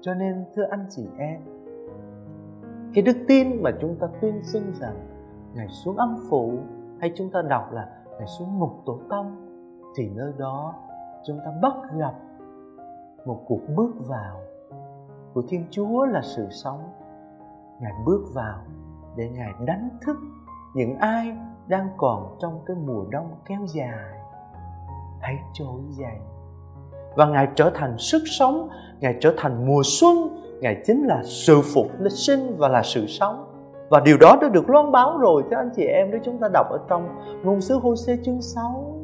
Cho 0.00 0.14
nên, 0.14 0.44
thưa 0.54 0.62
anh 0.70 0.86
chị 0.90 1.06
em, 1.18 1.40
cái 2.94 3.02
đức 3.02 3.16
tin 3.28 3.62
mà 3.62 3.70
chúng 3.80 3.96
ta 3.96 4.06
tuyên 4.20 4.42
xưng 4.42 4.72
rằng 4.80 4.96
ngài 5.54 5.68
xuống 5.68 5.96
âm 5.96 6.16
phủ 6.30 6.52
hay 7.00 7.12
chúng 7.16 7.30
ta 7.30 7.42
đọc 7.42 7.72
là 7.72 7.88
ngài 8.18 8.26
xuống 8.38 8.58
ngục 8.58 8.82
tổ 8.86 8.98
tông, 9.10 9.36
thì 9.96 10.10
nơi 10.14 10.32
đó 10.38 10.74
chúng 11.24 11.38
ta 11.38 11.52
bắt 11.62 11.74
gặp 11.98 12.14
một 13.24 13.40
cuộc 13.46 13.60
bước 13.76 13.92
vào 14.08 14.40
của 15.34 15.42
Thiên 15.48 15.64
Chúa 15.70 16.04
là 16.04 16.20
sự 16.22 16.46
sống. 16.50 16.80
Ngài 17.80 17.92
bước 18.04 18.24
vào 18.34 18.58
để 19.16 19.28
Ngài 19.28 19.52
đánh 19.66 19.88
thức 20.06 20.16
những 20.74 20.96
ai 20.96 21.36
đang 21.66 21.88
còn 21.96 22.36
trong 22.40 22.60
cái 22.66 22.76
mùa 22.86 23.04
đông 23.10 23.34
kéo 23.48 23.60
dài. 23.66 24.18
Hãy 25.20 25.36
trỗi 25.52 25.80
dậy. 25.90 26.18
Và 27.16 27.26
Ngài 27.26 27.48
trở 27.54 27.70
thành 27.74 27.98
sức 27.98 28.22
sống, 28.26 28.68
Ngài 29.00 29.16
trở 29.20 29.34
thành 29.36 29.66
mùa 29.66 29.82
xuân, 29.84 30.16
Ngài 30.60 30.82
chính 30.86 31.06
là 31.06 31.22
sự 31.24 31.60
phục 31.74 31.86
sinh 32.10 32.56
và 32.58 32.68
là 32.68 32.82
sự 32.82 33.06
sống. 33.06 33.50
Và 33.90 34.00
điều 34.00 34.16
đó 34.18 34.38
đã 34.42 34.48
được 34.48 34.70
loan 34.70 34.92
báo 34.92 35.18
rồi 35.18 35.42
cho 35.50 35.56
anh 35.56 35.70
chị 35.76 35.84
em 35.84 36.10
nếu 36.10 36.20
chúng 36.24 36.38
ta 36.38 36.48
đọc 36.52 36.66
ở 36.70 36.78
trong 36.88 37.08
ngôn 37.44 37.60
sứ 37.60 37.78
Hô-xê 37.78 38.16
chương 38.24 38.42
6. 38.42 38.94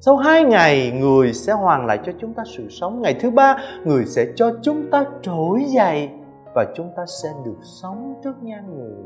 Sau 0.00 0.16
hai 0.16 0.44
ngày 0.44 0.90
người 1.00 1.32
sẽ 1.32 1.52
hoàn 1.52 1.86
lại 1.86 1.98
cho 2.04 2.12
chúng 2.20 2.34
ta 2.34 2.42
sự 2.56 2.68
sống 2.68 3.02
Ngày 3.02 3.16
thứ 3.20 3.30
ba 3.30 3.56
người 3.84 4.04
sẽ 4.06 4.26
cho 4.36 4.52
chúng 4.62 4.90
ta 4.90 5.04
trỗi 5.22 5.64
dậy 5.66 6.10
và 6.54 6.66
chúng 6.74 6.90
ta 6.96 7.02
sẽ 7.22 7.28
được 7.44 7.58
sống 7.62 8.14
trước 8.24 8.42
nhan 8.42 8.76
người 8.76 9.04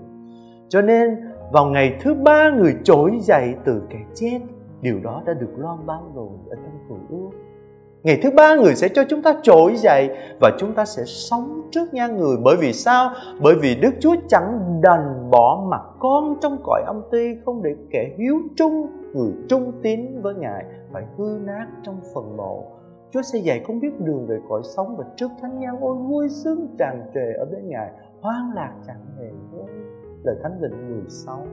Cho 0.68 0.82
nên 0.82 1.16
vào 1.52 1.66
ngày 1.66 1.96
thứ 2.00 2.14
ba 2.14 2.50
người 2.50 2.76
trỗi 2.84 3.18
dậy 3.20 3.54
từ 3.64 3.82
cái 3.90 4.02
chết 4.14 4.38
Điều 4.80 5.00
đó 5.00 5.22
đã 5.26 5.34
được 5.34 5.50
loan 5.56 5.86
báo 5.86 6.12
rồi 6.14 6.28
ở 6.50 6.56
trong 6.56 6.78
cựu 6.88 7.18
ước 7.18 7.38
Ngày 8.06 8.18
thứ 8.22 8.30
ba 8.30 8.54
người 8.54 8.74
sẽ 8.74 8.88
cho 8.88 9.04
chúng 9.08 9.22
ta 9.22 9.34
trỗi 9.42 9.76
dậy 9.76 10.10
và 10.40 10.50
chúng 10.58 10.74
ta 10.74 10.84
sẽ 10.84 11.02
sống 11.04 11.62
trước 11.70 11.94
nhan 11.94 12.16
người. 12.16 12.36
Bởi 12.44 12.56
vì 12.56 12.72
sao? 12.72 13.10
Bởi 13.40 13.54
vì 13.62 13.74
Đức 13.74 13.90
Chúa 14.00 14.16
chẳng 14.28 14.80
đành 14.82 15.30
bỏ 15.30 15.66
mặt 15.70 15.82
con 15.98 16.36
trong 16.42 16.56
cõi 16.64 16.82
âm 16.86 17.02
ti 17.10 17.34
không 17.44 17.62
để 17.62 17.74
kẻ 17.90 18.10
hiếu 18.18 18.40
trung, 18.56 18.86
người 19.14 19.32
trung 19.48 19.72
tín 19.82 20.22
với 20.22 20.34
Ngài 20.34 20.64
phải 20.92 21.04
hư 21.18 21.38
nát 21.44 21.66
trong 21.82 22.00
phần 22.14 22.36
mộ. 22.36 22.75
Chúa 23.10 23.22
sẽ 23.22 23.38
dạy 23.38 23.64
con 23.66 23.80
biết 23.80 24.00
đường 24.00 24.26
về 24.26 24.38
cõi 24.48 24.62
sống 24.76 24.96
và 24.96 25.04
trước 25.16 25.30
thánh 25.42 25.60
nhân 25.60 25.76
ôi, 25.80 25.96
vui 25.96 26.28
sướng 26.28 26.76
tràn 26.78 27.10
trề 27.14 27.32
ở 27.38 27.44
bên 27.44 27.68
Ngài, 27.68 27.90
hoang 28.20 28.52
lạc 28.54 28.72
chẳng 28.86 29.06
hề 29.18 29.30
với 29.52 29.66
lời 30.22 30.36
thánh 30.42 30.60
định 30.60 30.88
người 30.88 31.04
sống. 31.08 31.48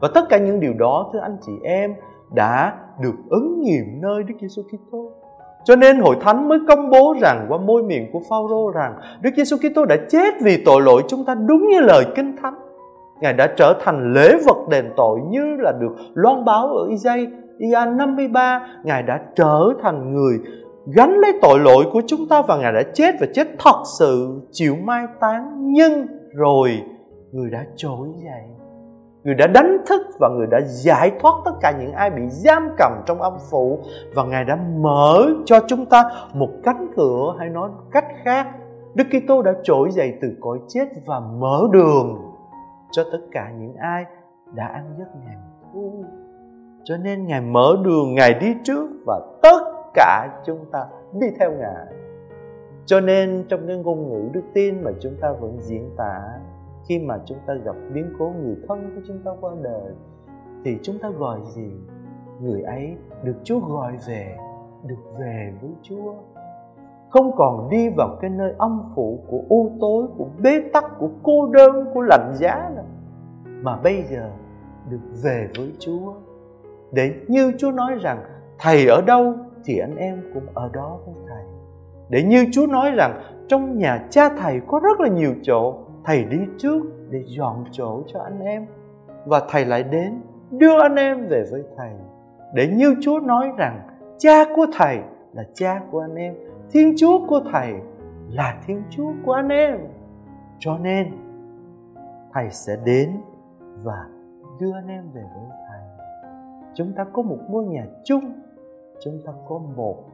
Và 0.00 0.08
tất 0.14 0.24
cả 0.28 0.38
những 0.38 0.60
điều 0.60 0.72
đó, 0.78 1.10
thưa 1.12 1.18
anh 1.18 1.36
chị 1.46 1.52
em, 1.64 1.94
đã 2.34 2.78
được 3.02 3.14
ứng 3.30 3.60
nghiệm 3.60 4.00
nơi 4.00 4.22
Đức 4.22 4.34
Giêsu 4.40 4.62
Kitô 4.62 5.12
cho 5.64 5.76
nên 5.76 6.00
hội 6.00 6.16
thánh 6.20 6.48
mới 6.48 6.58
công 6.68 6.90
bố 6.90 7.14
rằng 7.20 7.46
qua 7.48 7.58
môi 7.58 7.82
miệng 7.82 8.12
của 8.12 8.20
Phaolô 8.30 8.70
rằng 8.70 8.94
Đức 9.20 9.30
Giêsu 9.36 9.56
Kitô 9.56 9.84
đã 9.84 9.96
chết 10.08 10.34
vì 10.42 10.62
tội 10.64 10.82
lỗi 10.82 11.02
chúng 11.08 11.24
ta 11.24 11.34
đúng 11.34 11.68
như 11.68 11.80
lời 11.80 12.04
Kinh 12.16 12.36
Thánh. 12.42 12.54
Ngài 13.20 13.32
đã 13.32 13.46
trở 13.56 13.74
thành 13.84 14.12
lễ 14.12 14.36
vật 14.46 14.56
đền 14.70 14.92
tội 14.96 15.20
như 15.28 15.56
là 15.58 15.72
được 15.80 15.94
loan 16.14 16.44
báo 16.44 16.66
ở 16.66 16.86
Isaiah 16.88 17.88
53. 17.96 18.66
Ngài 18.84 19.02
đã 19.02 19.20
trở 19.34 19.72
thành 19.82 20.14
người 20.14 20.38
gánh 20.86 21.18
lấy 21.18 21.38
tội 21.42 21.58
lỗi 21.60 21.84
của 21.92 22.02
chúng 22.06 22.28
ta 22.28 22.42
và 22.42 22.56
Ngài 22.56 22.72
đã 22.72 22.82
chết 22.94 23.14
và 23.20 23.26
chết 23.34 23.48
thật 23.58 23.82
sự 23.98 24.40
chịu 24.52 24.76
mai 24.84 25.06
táng. 25.20 25.72
Nhưng 25.72 26.06
rồi 26.34 26.82
người 27.32 27.50
đã 27.50 27.64
trỗi 27.76 28.08
dậy. 28.24 28.42
Người 29.24 29.34
đã 29.34 29.46
đánh 29.46 29.76
thức 29.86 30.02
và 30.20 30.28
người 30.28 30.46
đã 30.50 30.60
giải 30.60 31.12
thoát 31.20 31.32
tất 31.44 31.52
cả 31.60 31.72
những 31.80 31.92
ai 31.92 32.10
bị 32.10 32.22
giam 32.28 32.68
cầm 32.78 32.92
trong 33.06 33.22
âm 33.22 33.32
phủ. 33.50 33.78
Và 34.14 34.24
Ngài 34.24 34.44
đã 34.44 34.58
mở 34.80 35.26
cho 35.44 35.60
chúng 35.66 35.86
ta 35.86 36.10
một 36.34 36.50
cánh 36.64 36.86
cửa 36.96 37.36
hay 37.38 37.48
nói 37.48 37.70
cách 37.92 38.06
khác 38.24 38.46
Đức 38.94 39.04
Kitô 39.10 39.42
đã 39.42 39.52
trỗi 39.62 39.90
dậy 39.90 40.12
từ 40.22 40.28
cõi 40.40 40.58
chết 40.68 40.84
và 41.06 41.20
mở 41.20 41.68
đường 41.72 42.18
cho 42.90 43.04
tất 43.12 43.18
cả 43.32 43.52
những 43.58 43.74
ai 43.76 44.04
đã 44.54 44.66
ăn 44.66 44.94
giấc 44.98 45.06
ngàn 45.24 45.38
thu. 45.72 46.04
Cho 46.84 46.96
nên 46.96 47.26
Ngài 47.26 47.40
mở 47.40 47.76
đường, 47.84 48.14
Ngài 48.14 48.34
đi 48.34 48.54
trước 48.64 48.90
và 49.06 49.20
tất 49.42 49.73
cả 49.94 50.42
chúng 50.44 50.64
ta 50.72 50.86
đi 51.12 51.26
theo 51.38 51.52
Ngài. 51.52 51.86
Cho 52.86 53.00
nên 53.00 53.44
trong 53.48 53.66
cái 53.66 53.76
ngôn 53.76 54.08
ngữ 54.08 54.28
đức 54.32 54.42
tin 54.54 54.84
mà 54.84 54.90
chúng 55.00 55.14
ta 55.20 55.32
vẫn 55.32 55.56
diễn 55.60 55.90
tả, 55.96 56.22
khi 56.88 56.98
mà 56.98 57.18
chúng 57.24 57.38
ta 57.46 57.54
gặp 57.54 57.76
biến 57.94 58.12
cố 58.18 58.32
người 58.42 58.56
thân 58.68 58.92
của 58.94 59.00
chúng 59.08 59.18
ta 59.24 59.30
qua 59.40 59.52
đời, 59.62 59.92
thì 60.64 60.78
chúng 60.82 60.98
ta 60.98 61.08
gọi 61.08 61.40
gì? 61.44 61.70
Người 62.40 62.62
ấy 62.62 62.96
được 63.22 63.36
chúa 63.44 63.60
gọi 63.60 63.92
về, 64.08 64.36
được 64.86 65.18
về 65.18 65.52
với 65.60 65.70
chúa. 65.82 66.14
Không 67.10 67.36
còn 67.36 67.68
đi 67.70 67.88
vào 67.96 68.16
cái 68.20 68.30
nơi 68.30 68.54
âm 68.58 68.90
phủ 68.94 69.18
của 69.30 69.40
u 69.48 69.70
tối, 69.80 70.06
của 70.18 70.26
bế 70.42 70.60
tắc, 70.72 70.84
của 70.98 71.08
cô 71.22 71.46
đơn, 71.52 71.86
của 71.94 72.00
lạnh 72.00 72.32
giá 72.34 72.70
nữa, 72.76 72.84
mà 73.62 73.76
bây 73.76 74.02
giờ 74.02 74.30
được 74.90 75.22
về 75.22 75.48
với 75.58 75.72
chúa. 75.78 76.14
Để 76.92 77.14
như 77.28 77.52
chúa 77.58 77.70
nói 77.70 77.94
rằng, 78.02 78.24
thầy 78.58 78.86
ở 78.86 79.02
đâu? 79.06 79.34
Thì 79.64 79.78
anh 79.78 79.96
em 79.96 80.22
cũng 80.34 80.46
ở 80.54 80.70
đó 80.72 80.98
với 81.06 81.14
thầy. 81.28 81.44
Để 82.08 82.22
như 82.22 82.46
chúa 82.52 82.66
nói 82.66 82.90
rằng, 82.90 83.22
trong 83.48 83.78
nhà 83.78 84.06
cha 84.10 84.28
thầy 84.28 84.60
có 84.66 84.80
rất 84.82 85.00
là 85.00 85.08
nhiều 85.08 85.34
chỗ, 85.42 85.74
thầy 86.04 86.24
đi 86.24 86.38
trước 86.58 86.82
để 87.10 87.22
dọn 87.26 87.64
chỗ 87.70 88.02
cho 88.06 88.20
anh 88.20 88.40
em. 88.40 88.66
Và 89.26 89.40
thầy 89.50 89.64
lại 89.64 89.82
đến 89.82 90.20
đưa 90.50 90.80
anh 90.80 90.94
em 90.94 91.26
về 91.28 91.44
với 91.50 91.62
thầy. 91.76 91.90
Để 92.54 92.68
như 92.68 92.94
chúa 93.00 93.20
nói 93.20 93.52
rằng, 93.56 93.88
cha 94.18 94.44
của 94.56 94.66
thầy 94.78 94.98
là 95.32 95.44
cha 95.54 95.80
của 95.90 96.00
anh 96.00 96.14
em, 96.14 96.34
thiên 96.70 96.94
chúa 96.96 97.26
của 97.26 97.40
thầy 97.52 97.72
là 98.30 98.58
thiên 98.66 98.82
chúa 98.90 99.12
của 99.24 99.32
anh 99.32 99.48
em. 99.48 99.78
Cho 100.58 100.78
nên, 100.78 101.10
thầy 102.32 102.50
sẽ 102.50 102.76
đến 102.84 103.10
và 103.82 104.06
đưa 104.60 104.72
anh 104.72 104.88
em 104.88 105.04
về 105.14 105.22
với 105.22 105.44
thầy. 105.68 105.80
Chúng 106.74 106.92
ta 106.92 107.04
có 107.12 107.22
một 107.22 107.38
ngôi 107.48 107.64
nhà 107.64 107.86
chung 108.04 108.43
chúng 109.00 109.20
ta 109.26 109.32
có 109.48 109.58
một 109.76 110.04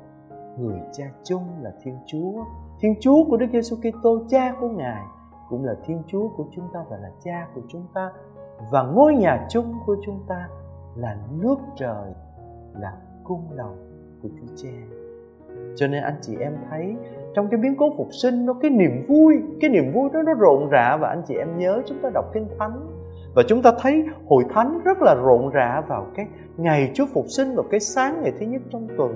người 0.59 0.81
cha 0.93 1.05
chung 1.25 1.43
là 1.61 1.73
thiên 1.83 1.99
chúa. 2.07 2.45
Thiên 2.81 2.95
chúa 3.01 3.25
của 3.31 3.37
đức 3.37 3.47
giêsu 3.53 3.77
kitô 3.77 4.19
cha 4.29 4.55
của 4.61 4.69
ngài 4.69 5.05
cũng 5.51 5.65
là 5.65 5.75
Thiên 5.85 6.03
Chúa 6.07 6.29
của 6.37 6.45
chúng 6.53 6.65
ta 6.73 6.85
và 6.91 6.97
là 6.97 7.11
Cha 7.25 7.49
của 7.55 7.61
chúng 7.69 7.87
ta. 7.95 8.13
Và 8.71 8.83
ngôi 8.83 9.15
nhà 9.15 9.47
chung 9.49 9.75
của 9.87 9.97
chúng 10.03 10.21
ta 10.29 10.49
là 10.97 11.17
nước 11.41 11.57
trời 11.77 12.13
là 12.81 12.93
cung 13.25 13.53
lòng 13.53 13.77
của 14.23 14.29
Chúa 14.29 14.55
Cha. 14.57 14.69
Cho 15.77 15.87
nên 15.87 16.03
anh 16.03 16.19
chị 16.21 16.37
em 16.41 16.57
thấy 16.71 16.97
trong 17.35 17.49
cái 17.51 17.61
biến 17.61 17.75
cố 17.79 17.91
phục 17.97 18.09
sinh 18.23 18.47
nó 18.47 18.53
cái 18.53 18.71
niềm 18.71 19.07
vui, 19.09 19.35
cái 19.61 19.71
niềm 19.71 19.93
vui 19.95 20.11
đó 20.13 20.23
nó 20.23 20.35
rộn 20.35 20.69
rã 20.71 20.97
và 21.01 21.09
anh 21.09 21.23
chị 21.27 21.35
em 21.35 21.59
nhớ 21.59 21.83
chúng 21.87 21.99
ta 22.03 22.11
đọc 22.15 22.25
kinh 22.33 22.49
thánh 22.59 22.87
và 23.35 23.43
chúng 23.49 23.63
ta 23.63 23.73
thấy 23.79 24.05
hội 24.29 24.45
thánh 24.55 24.81
rất 24.85 25.03
là 25.03 25.15
rộn 25.15 25.51
rã 25.51 25.83
vào 25.89 26.07
cái 26.17 26.27
ngày 26.57 26.91
Chúa 26.95 27.07
phục 27.15 27.25
sinh 27.29 27.55
vào 27.55 27.65
cái 27.71 27.81
sáng 27.81 28.23
ngày 28.23 28.33
thứ 28.41 28.47
nhất 28.47 28.63
trong 28.73 28.89
tuần. 28.97 29.11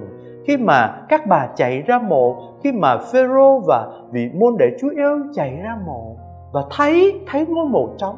Khi 0.46 0.56
mà 0.56 0.96
các 1.08 1.26
bà 1.26 1.48
chạy 1.56 1.82
ra 1.86 1.98
mộ, 1.98 2.36
khi 2.64 2.72
mà 2.72 2.98
Phêrô 2.98 3.60
và 3.66 3.86
vị 4.12 4.28
môn 4.34 4.56
đệ 4.58 4.66
Chúa 4.80 4.88
yêu 4.88 5.18
chạy 5.34 5.60
ra 5.62 5.76
mộ 5.86 6.16
và 6.52 6.62
thấy 6.70 7.20
thấy 7.26 7.46
ngôi 7.46 7.66
mộ 7.66 7.88
trống. 7.98 8.16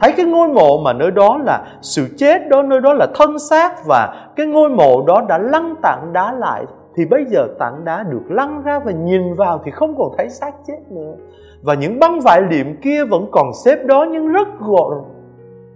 Thấy 0.00 0.12
cái 0.16 0.26
ngôi 0.26 0.48
mộ 0.48 0.78
mà 0.84 0.92
nơi 0.92 1.10
đó 1.10 1.38
là 1.44 1.64
sự 1.82 2.08
chết, 2.16 2.48
đó, 2.48 2.62
nơi 2.62 2.80
đó 2.80 2.92
là 2.92 3.06
thân 3.14 3.38
xác 3.38 3.72
và 3.86 4.28
cái 4.36 4.46
ngôi 4.46 4.70
mộ 4.70 5.04
đó 5.06 5.24
đã 5.28 5.38
lăn 5.38 5.74
tảng 5.82 6.12
đá 6.12 6.32
lại, 6.32 6.64
thì 6.96 7.04
bây 7.06 7.24
giờ 7.24 7.48
tảng 7.58 7.84
đá 7.84 8.02
được 8.02 8.22
lăn 8.28 8.62
ra 8.62 8.78
và 8.78 8.92
nhìn 8.92 9.34
vào 9.34 9.60
thì 9.64 9.70
không 9.70 9.94
còn 9.98 10.08
thấy 10.18 10.28
xác 10.28 10.52
chết 10.66 10.78
nữa 10.90 11.14
và 11.62 11.74
những 11.74 11.98
băng 12.00 12.20
vải 12.20 12.42
liệm 12.50 12.66
kia 12.82 13.04
vẫn 13.04 13.26
còn 13.32 13.50
xếp 13.64 13.84
đó 13.84 14.06
nhưng 14.10 14.28
rất 14.28 14.48
gọn 14.60 14.92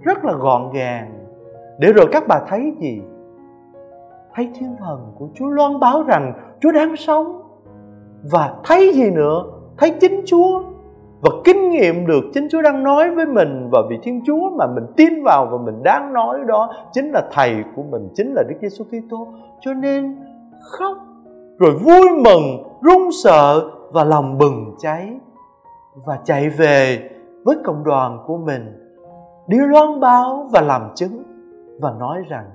rất 0.01 0.25
là 0.25 0.33
gọn 0.33 0.73
gàng. 0.73 1.13
Để 1.79 1.93
rồi 1.93 2.07
các 2.13 2.25
bà 2.29 2.41
thấy 2.49 2.73
gì? 2.81 3.03
Thấy 4.35 4.51
thiên 4.55 4.77
thần 4.79 5.13
của 5.19 5.29
chúa 5.35 5.47
loan 5.47 5.81
báo 5.81 6.03
rằng 6.03 6.33
chúa 6.61 6.73
đang 6.73 6.97
sống. 6.97 7.43
Và 8.33 8.55
thấy 8.65 8.93
gì 8.95 9.11
nữa? 9.11 9.45
Thấy 9.79 9.91
chính 10.01 10.21
chúa. 10.27 10.63
Và 11.21 11.31
kinh 11.45 11.71
nghiệm 11.71 12.07
được 12.07 12.25
chính 12.35 12.49
Chúa 12.51 12.63
đang 12.63 12.83
nói 12.83 13.11
với 13.11 13.27
mình. 13.27 13.69
Và 13.73 13.79
vì 13.91 13.99
Thiên 14.03 14.23
Chúa 14.27 14.51
mà 14.51 14.67
mình 14.67 14.85
tin 14.97 15.23
vào 15.25 15.49
và 15.51 15.59
mình 15.65 15.83
đang 15.83 16.13
nói 16.13 16.39
đó 16.47 16.75
chính 16.93 17.11
là 17.13 17.23
thầy 17.33 17.65
của 17.77 17.83
mình, 17.83 18.09
chính 18.15 18.35
là 18.35 18.43
Đức 18.49 18.55
Giêsu 18.61 18.85
Kitô. 18.85 19.29
Cho 19.61 19.73
nên 19.73 20.17
khóc 20.61 20.97
rồi 21.59 21.71
vui 21.73 22.09
mừng, 22.25 22.43
run 22.83 23.09
sợ 23.25 23.71
và 23.93 24.05
lòng 24.05 24.39
bừng 24.39 24.75
cháy 24.79 25.19
và 26.05 26.19
chạy 26.25 26.49
về 26.49 27.11
với 27.45 27.57
cộng 27.65 27.85
đoàn 27.85 28.25
của 28.27 28.37
mình 28.37 28.79
đi 29.47 29.59
loan 29.59 30.01
báo 30.01 30.49
và 30.53 30.61
làm 30.61 30.91
chứng 30.95 31.23
và 31.81 31.93
nói 31.99 32.23
rằng 32.29 32.51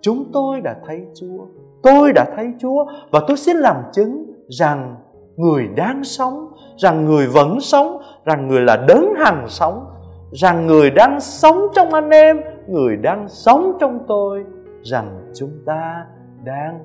chúng 0.00 0.24
tôi 0.32 0.60
đã 0.60 0.76
thấy 0.86 1.06
Chúa, 1.14 1.46
tôi 1.82 2.12
đã 2.12 2.24
thấy 2.36 2.52
Chúa 2.58 2.86
và 3.10 3.20
tôi 3.28 3.36
xin 3.36 3.56
làm 3.56 3.76
chứng 3.92 4.32
rằng 4.48 4.96
người 5.36 5.68
đang 5.76 6.04
sống 6.04 6.52
rằng 6.76 7.04
người 7.04 7.26
vẫn 7.26 7.60
sống 7.60 7.98
rằng 8.24 8.48
người 8.48 8.60
là 8.60 8.84
đấng 8.88 9.14
hằng 9.16 9.44
sống 9.48 9.86
rằng 10.32 10.66
người 10.66 10.90
đang 10.90 11.20
sống 11.20 11.66
trong 11.74 11.94
anh 11.94 12.10
em 12.10 12.40
người 12.68 12.96
đang 12.96 13.28
sống 13.28 13.76
trong 13.80 13.98
tôi 14.08 14.44
rằng 14.82 15.32
chúng 15.34 15.52
ta 15.66 16.06
đang 16.44 16.84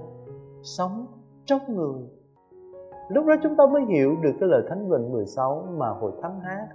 sống 0.63 1.05
trong 1.45 1.75
người 1.75 2.01
lúc 3.07 3.25
đó 3.25 3.35
chúng 3.43 3.55
ta 3.55 3.63
mới 3.65 3.81
hiểu 3.85 4.15
được 4.21 4.33
cái 4.39 4.49
lời 4.49 4.63
thánh 4.69 4.89
vịnh 4.89 5.11
16 5.11 5.65
mà 5.77 5.89
hội 5.89 6.11
thánh 6.21 6.39
hát. 6.43 6.67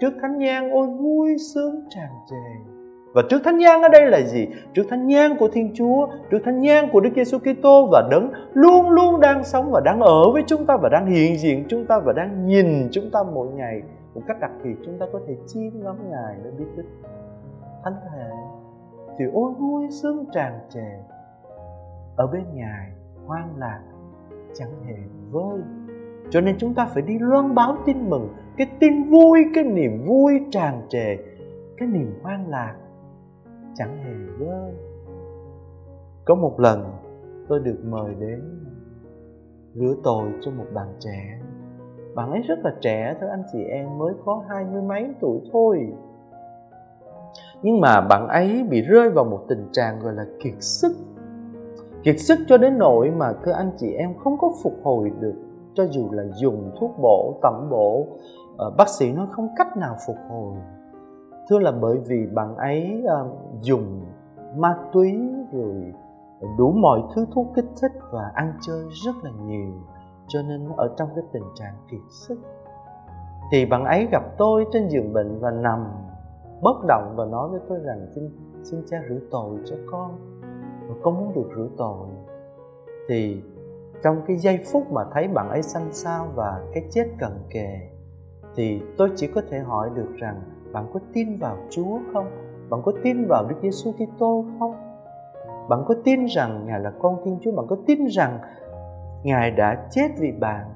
Trước 0.00 0.10
thánh 0.22 0.38
nhang 0.38 0.70
ôi 0.70 0.86
vui 0.86 1.38
sướng 1.38 1.84
tràn 1.90 2.08
trề. 2.30 2.72
Và 3.14 3.22
trước 3.30 3.38
thánh 3.44 3.58
nhang 3.58 3.82
ở 3.82 3.88
đây 3.88 4.10
là 4.10 4.20
gì? 4.20 4.48
Trước 4.74 4.82
thánh 4.90 5.06
nhang 5.06 5.36
của 5.38 5.48
Thiên 5.52 5.70
Chúa, 5.74 6.08
trước 6.30 6.38
thánh 6.44 6.60
nhang 6.60 6.88
của 6.92 7.00
Đức 7.00 7.10
Giêsu 7.16 7.38
Kitô 7.38 7.88
và 7.92 8.08
đấng 8.10 8.30
luôn 8.52 8.90
luôn 8.90 9.20
đang 9.20 9.44
sống 9.44 9.70
và 9.70 9.80
đang 9.84 10.00
ở 10.00 10.30
với 10.32 10.42
chúng 10.46 10.66
ta 10.66 10.76
và 10.76 10.88
đang 10.88 11.06
hiện 11.06 11.38
diện 11.38 11.64
chúng 11.68 11.86
ta 11.86 11.98
và 11.98 12.12
đang 12.12 12.46
nhìn 12.46 12.88
chúng 12.92 13.10
ta 13.12 13.22
mỗi 13.22 13.48
ngày 13.48 13.82
một 14.14 14.20
cách 14.26 14.40
đặc 14.40 14.50
biệt. 14.64 14.74
Chúng 14.84 14.98
ta 14.98 15.06
có 15.12 15.20
thể 15.26 15.36
chiêm 15.46 15.72
ngắm 15.84 16.10
Ngài 16.10 16.36
để 16.44 16.50
biết 16.58 16.66
đích 16.76 16.86
thánh 17.84 17.96
thể 18.10 18.30
thì 19.18 19.24
ôi 19.32 19.52
vui 19.58 19.90
sướng 19.90 20.24
tràn 20.32 20.58
trề. 20.70 20.88
Ở 22.16 22.26
bên 22.26 22.44
Ngài 22.54 22.90
hoang 23.26 23.54
lạc 23.56 23.80
chẳng 24.58 24.84
hề 24.86 24.96
vơi. 25.30 25.60
Cho 26.30 26.40
nên 26.40 26.58
chúng 26.58 26.74
ta 26.74 26.86
phải 26.86 27.02
đi 27.02 27.18
loan 27.18 27.54
báo 27.54 27.76
tin 27.86 28.10
mừng, 28.10 28.28
cái 28.56 28.66
tin 28.80 29.10
vui, 29.10 29.44
cái 29.54 29.64
niềm 29.64 30.04
vui 30.06 30.40
tràn 30.50 30.82
trề, 30.88 31.16
cái 31.76 31.88
niềm 31.88 32.18
hoan 32.22 32.46
lạc 32.48 32.74
chẳng 33.74 33.98
hề 34.04 34.46
vơi. 34.46 34.72
Có 36.24 36.34
một 36.34 36.60
lần 36.60 36.84
tôi 37.48 37.60
được 37.60 37.78
mời 37.84 38.14
đến 38.20 38.40
rửa 39.74 39.94
tội 40.04 40.28
cho 40.40 40.50
một 40.50 40.66
bạn 40.74 40.88
trẻ. 41.00 41.40
Bạn 42.14 42.30
ấy 42.30 42.42
rất 42.48 42.58
là 42.64 42.74
trẻ 42.80 43.16
thôi 43.20 43.30
anh 43.30 43.42
chị 43.52 43.58
em, 43.64 43.98
mới 43.98 44.14
có 44.24 44.44
hai 44.48 44.64
mươi 44.64 44.82
mấy 44.82 45.14
tuổi 45.20 45.40
thôi. 45.52 45.86
Nhưng 47.62 47.80
mà 47.80 48.00
bạn 48.00 48.28
ấy 48.28 48.66
bị 48.70 48.82
rơi 48.82 49.10
vào 49.10 49.24
một 49.24 49.44
tình 49.48 49.68
trạng 49.72 50.00
gọi 50.00 50.14
là 50.14 50.24
kiệt 50.42 50.54
sức 50.60 50.92
kiệt 52.06 52.20
sức 52.20 52.38
cho 52.46 52.58
đến 52.58 52.78
nỗi 52.78 53.10
mà 53.10 53.32
thưa 53.44 53.52
anh 53.52 53.70
chị 53.76 53.92
em 53.92 54.14
không 54.18 54.38
có 54.38 54.50
phục 54.62 54.72
hồi 54.82 55.10
được. 55.20 55.34
Cho 55.74 55.84
dù 55.90 56.08
là 56.12 56.22
dùng 56.34 56.70
thuốc 56.80 56.90
bổ, 57.02 57.38
tẩm 57.42 57.68
bổ 57.70 58.06
ờ, 58.56 58.70
bác 58.78 58.88
sĩ 58.88 59.12
nói 59.12 59.26
không 59.30 59.48
cách 59.56 59.76
nào 59.76 59.96
phục 60.06 60.16
hồi. 60.30 60.56
Thưa 61.48 61.58
là 61.58 61.72
bởi 61.72 61.98
vì 62.06 62.26
bạn 62.34 62.56
ấy 62.56 63.02
ờ, 63.06 63.28
dùng 63.60 64.00
ma 64.56 64.76
túy 64.92 65.18
rồi 65.52 65.92
đủ 66.58 66.72
mọi 66.72 67.02
thứ 67.14 67.26
thuốc 67.34 67.46
kích 67.54 67.68
thích 67.80 67.92
và 68.12 68.30
ăn 68.34 68.52
chơi 68.60 68.84
rất 69.04 69.14
là 69.22 69.30
nhiều. 69.46 69.72
Cho 70.28 70.42
nên 70.42 70.68
ở 70.76 70.94
trong 70.98 71.08
cái 71.14 71.24
tình 71.32 71.44
trạng 71.54 71.74
kiệt 71.90 72.00
sức. 72.10 72.38
Thì 73.52 73.66
bạn 73.66 73.84
ấy 73.84 74.08
gặp 74.12 74.22
tôi 74.38 74.64
trên 74.72 74.88
giường 74.88 75.12
bệnh 75.12 75.40
và 75.40 75.50
nằm 75.50 75.86
bất 76.62 76.76
động 76.88 77.14
và 77.16 77.24
nói 77.24 77.48
với 77.48 77.60
tôi 77.68 77.78
rằng, 77.78 78.06
xin 78.14 78.30
xin 78.64 78.80
cha 78.86 78.96
rửa 79.08 79.18
tội 79.30 79.58
cho 79.64 79.76
con 79.90 80.35
và 80.88 80.94
con 81.02 81.18
muốn 81.18 81.34
được 81.34 81.48
rửa 81.56 81.68
tội 81.76 82.08
thì 83.08 83.42
trong 84.02 84.22
cái 84.26 84.36
giây 84.36 84.58
phút 84.72 84.90
mà 84.90 85.02
thấy 85.12 85.28
bạn 85.28 85.48
ấy 85.48 85.62
xanh 85.62 85.92
xao 85.92 86.28
và 86.34 86.64
cái 86.74 86.84
chết 86.90 87.06
cận 87.18 87.32
kề 87.50 87.80
thì 88.56 88.82
tôi 88.96 89.10
chỉ 89.16 89.26
có 89.26 89.42
thể 89.50 89.58
hỏi 89.58 89.90
được 89.94 90.08
rằng 90.16 90.42
bạn 90.72 90.86
có 90.92 91.00
tin 91.12 91.36
vào 91.36 91.56
Chúa 91.70 91.98
không? 92.12 92.26
Bạn 92.70 92.80
có 92.84 92.92
tin 93.02 93.26
vào 93.28 93.46
Đức 93.48 93.56
Giêsu 93.62 93.92
Kitô 93.92 94.44
không? 94.58 94.74
Bạn 95.68 95.84
có 95.86 95.94
tin 96.04 96.24
rằng 96.24 96.66
Ngài 96.66 96.80
là 96.80 96.92
con 96.98 97.16
Thiên 97.24 97.38
Chúa? 97.42 97.52
Bạn 97.52 97.66
có 97.68 97.76
tin 97.86 98.06
rằng 98.06 98.38
Ngài 99.24 99.50
đã 99.50 99.86
chết 99.90 100.08
vì 100.18 100.32
bạn 100.32 100.66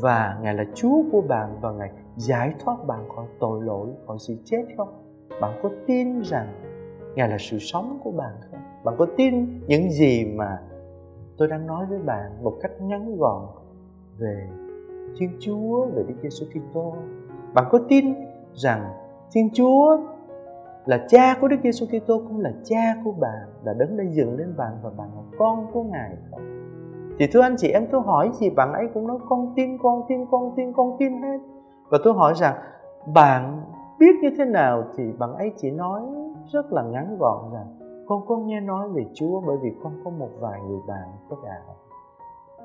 và 0.00 0.38
Ngài 0.42 0.54
là 0.54 0.64
Chúa 0.74 1.02
của 1.12 1.20
bạn 1.20 1.58
và 1.60 1.72
Ngài 1.72 1.90
giải 2.16 2.52
thoát 2.58 2.76
bạn 2.86 3.08
khỏi 3.16 3.26
tội 3.40 3.62
lỗi, 3.62 3.88
khỏi 4.06 4.16
sự 4.20 4.36
chết 4.44 4.62
không? 4.76 4.88
Bạn 5.40 5.60
có 5.62 5.70
tin 5.86 6.20
rằng 6.20 6.46
Ngài 7.14 7.28
là 7.28 7.36
sự 7.38 7.58
sống 7.58 7.98
của 8.04 8.10
bạn 8.10 8.32
không? 8.40 8.49
Bạn 8.84 8.94
có 8.98 9.06
tin 9.16 9.60
những 9.66 9.90
gì 9.90 10.24
mà 10.24 10.58
tôi 11.38 11.48
đang 11.48 11.66
nói 11.66 11.86
với 11.86 11.98
bạn 11.98 12.44
một 12.44 12.58
cách 12.62 12.72
ngắn 12.80 13.16
gọn 13.18 13.46
về 14.18 14.48
Thiên 15.18 15.30
Chúa, 15.40 15.86
về 15.86 16.02
Đức 16.08 16.14
Giêsu 16.22 16.46
Kitô? 16.46 16.94
Bạn 17.54 17.64
có 17.70 17.80
tin 17.88 18.14
rằng 18.54 18.92
Thiên 19.32 19.50
Chúa 19.52 19.98
là 20.86 21.06
cha 21.08 21.34
của 21.40 21.48
Đức 21.48 21.56
Giêsu 21.62 21.86
Kitô 21.86 22.18
cũng 22.28 22.40
là 22.40 22.52
cha 22.64 22.96
của 23.04 23.12
bạn, 23.12 23.48
là 23.64 23.74
đấng 23.78 23.96
đã 23.96 24.04
dựng 24.04 24.36
lên 24.36 24.56
bạn 24.56 24.72
và 24.82 24.90
bạn 24.90 25.08
là 25.16 25.22
con 25.38 25.66
của 25.72 25.82
Ngài 25.82 26.16
không? 26.30 26.60
thì 27.20 27.26
thưa 27.26 27.40
anh 27.40 27.56
chị 27.58 27.68
em 27.68 27.86
tôi 27.90 28.00
hỏi 28.00 28.30
gì 28.32 28.50
bạn 28.50 28.72
ấy 28.72 28.88
cũng 28.94 29.06
nói 29.06 29.18
con 29.28 29.52
tin 29.56 29.78
con 29.82 30.02
tin 30.08 30.26
con 30.30 30.52
tin 30.56 30.72
con 30.72 30.96
tin 30.98 31.22
hết 31.22 31.38
và 31.90 31.98
tôi 32.04 32.14
hỏi 32.14 32.34
rằng 32.36 32.54
bạn 33.14 33.62
biết 33.98 34.12
như 34.22 34.28
thế 34.38 34.44
nào 34.44 34.84
thì 34.96 35.04
bạn 35.18 35.34
ấy 35.34 35.52
chỉ 35.56 35.70
nói 35.70 36.02
rất 36.52 36.72
là 36.72 36.82
ngắn 36.82 37.16
gọn 37.18 37.52
rằng 37.52 37.66
con 38.10 38.26
có 38.26 38.36
nghe 38.36 38.60
nói 38.60 38.88
về 38.88 39.06
Chúa 39.14 39.40
bởi 39.40 39.56
vì 39.62 39.70
con 39.82 39.92
có 40.04 40.10
một 40.10 40.30
vài 40.40 40.60
người 40.68 40.80
bạn 40.88 41.08
có 41.28 41.36
đạo 41.44 41.76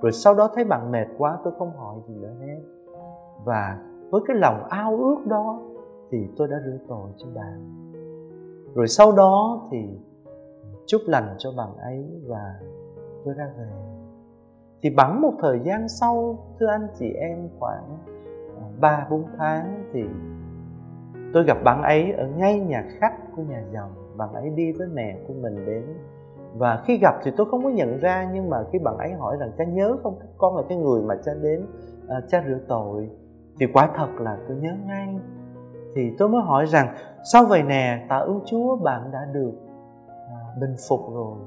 rồi 0.02 0.12
sau 0.12 0.36
đó 0.36 0.50
thấy 0.56 0.64
bạn 0.64 0.92
mệt 0.92 1.06
quá 1.18 1.38
tôi 1.44 1.54
không 1.58 1.78
hỏi 1.78 1.96
gì 2.08 2.16
nữa 2.16 2.34
hết. 2.40 2.62
Và 3.44 3.78
với 4.12 4.22
cái 4.28 4.38
lòng 4.38 4.68
ao 4.70 4.98
ước 4.98 5.26
đó 5.26 5.60
thì 6.12 6.18
tôi 6.38 6.48
đã 6.48 6.58
rửa 6.66 6.78
tội 6.88 7.10
cho 7.18 7.28
bạn. 7.36 7.86
Rồi 8.76 8.88
sau 8.88 9.12
đó 9.12 9.62
thì 9.72 9.78
chúc 10.86 11.02
lành 11.06 11.36
cho 11.38 11.52
bạn 11.58 11.78
ấy 11.78 12.06
và 12.28 12.60
tôi 13.26 13.34
ra 13.34 13.50
về. 13.58 13.72
Thì 14.82 14.90
bắn 14.90 15.22
một 15.22 15.34
thời 15.40 15.60
gian 15.66 15.90
sau 15.90 16.38
thưa 16.60 16.68
anh 16.68 16.88
chị 17.00 17.10
em 17.14 17.50
khoảng 17.60 17.98
à, 18.62 18.66
ba 18.80 19.08
bốn 19.10 19.24
tháng 19.38 19.84
thì 19.94 20.04
tôi 21.34 21.44
gặp 21.44 21.58
bạn 21.64 21.84
ấy 21.84 22.12
ở 22.12 22.28
ngay 22.28 22.60
nhà 22.60 22.86
khách 23.00 23.18
của 23.36 23.42
nhà 23.42 23.64
giàu 23.74 23.90
bạn 24.18 24.34
ấy 24.34 24.50
đi 24.50 24.72
với 24.72 24.88
mẹ 24.94 25.18
của 25.28 25.34
mình 25.34 25.66
đến. 25.66 25.84
Và 26.58 26.84
khi 26.86 26.98
gặp 26.98 27.16
thì 27.24 27.32
tôi 27.38 27.48
không 27.52 27.64
có 27.64 27.70
nhận 27.70 28.00
ra 28.00 28.30
nhưng 28.34 28.50
mà 28.50 28.58
khi 28.72 28.80
bạn 28.80 28.98
ấy 28.98 29.12
hỏi 29.12 29.38
rằng 29.40 29.52
cha 29.58 29.64
nhớ 29.66 29.98
không? 30.04 30.20
Con 30.38 30.56
là 30.56 30.64
cái 30.70 30.78
người 30.78 31.02
mà 31.02 31.16
cha 31.26 31.32
đến 31.42 31.66
uh, 32.04 32.24
cha 32.28 32.44
rửa 32.48 32.60
tội. 32.68 33.10
Thì 33.60 33.66
quả 33.74 33.90
thật 33.96 34.08
là 34.20 34.38
tôi 34.48 34.58
nhớ 34.58 34.72
ngay. 34.88 35.20
Thì 35.96 36.12
tôi 36.18 36.30
mới 36.30 36.42
hỏi 36.42 36.66
rằng 36.66 36.96
sau 37.34 37.46
vậy 37.46 37.64
nè? 37.64 38.06
Tạ 38.10 38.18
ơn 38.18 38.40
chúa 38.46 38.76
bạn 38.76 39.12
đã 39.12 39.28
được 39.34 39.52
uh, 39.52 40.62
bình 40.62 40.76
phục 40.90 41.00
rồi. 41.14 41.38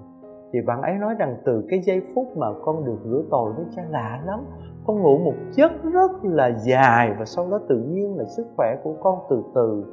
Thì 0.52 0.60
bạn 0.60 0.82
ấy 0.82 0.94
nói 0.94 1.14
rằng 1.18 1.36
từ 1.44 1.64
cái 1.68 1.80
giây 1.80 2.02
phút 2.14 2.36
mà 2.36 2.46
con 2.64 2.84
được 2.84 2.98
rửa 3.04 3.22
tội 3.30 3.52
với 3.52 3.64
cha 3.76 3.82
lạ 3.90 4.22
lắm. 4.26 4.40
Con 4.86 5.02
ngủ 5.02 5.18
một 5.18 5.34
giấc 5.50 5.72
rất 5.92 6.10
là 6.24 6.50
dài 6.66 7.14
và 7.18 7.24
sau 7.24 7.50
đó 7.50 7.60
tự 7.68 7.78
nhiên 7.78 8.18
là 8.18 8.24
sức 8.24 8.46
khỏe 8.56 8.76
của 8.84 8.94
con 9.00 9.18
từ 9.30 9.42
từ 9.54 9.84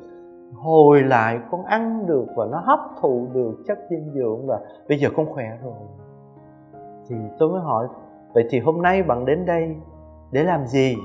hồi 0.56 1.04
lại 1.04 1.40
con 1.52 1.64
ăn 1.64 2.06
được 2.06 2.26
và 2.36 2.46
nó 2.52 2.60
hấp 2.60 2.80
thụ 3.02 3.28
được 3.34 3.54
chất 3.68 3.78
dinh 3.90 4.12
dưỡng 4.14 4.48
và 4.48 4.60
bây 4.90 5.00
giờ 5.00 5.10
con 5.16 5.34
khỏe 5.34 5.58
rồi. 5.64 5.74
Thì 7.08 7.16
tôi 7.40 7.50
mới 7.50 7.62
hỏi, 7.62 7.88
vậy 8.34 8.48
thì 8.50 8.60
hôm 8.60 8.82
nay 8.82 9.04
bạn 9.04 9.26
đến 9.26 9.46
đây 9.46 9.76
để 10.32 10.44
làm 10.44 10.68
gì? 10.68 10.96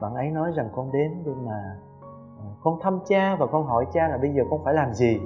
Bạn 0.00 0.14
ấy 0.14 0.30
nói 0.30 0.52
rằng 0.56 0.68
con 0.72 0.92
đến 0.92 1.12
để 1.24 1.32
mà 1.46 1.76
ờ, 2.38 2.44
con 2.62 2.78
thăm 2.82 2.98
cha 3.06 3.36
và 3.36 3.46
con 3.46 3.66
hỏi 3.66 3.86
cha 3.92 4.08
là 4.08 4.18
bây 4.18 4.30
giờ 4.34 4.42
con 4.50 4.64
phải 4.64 4.74
làm 4.74 4.92
gì. 4.92 5.20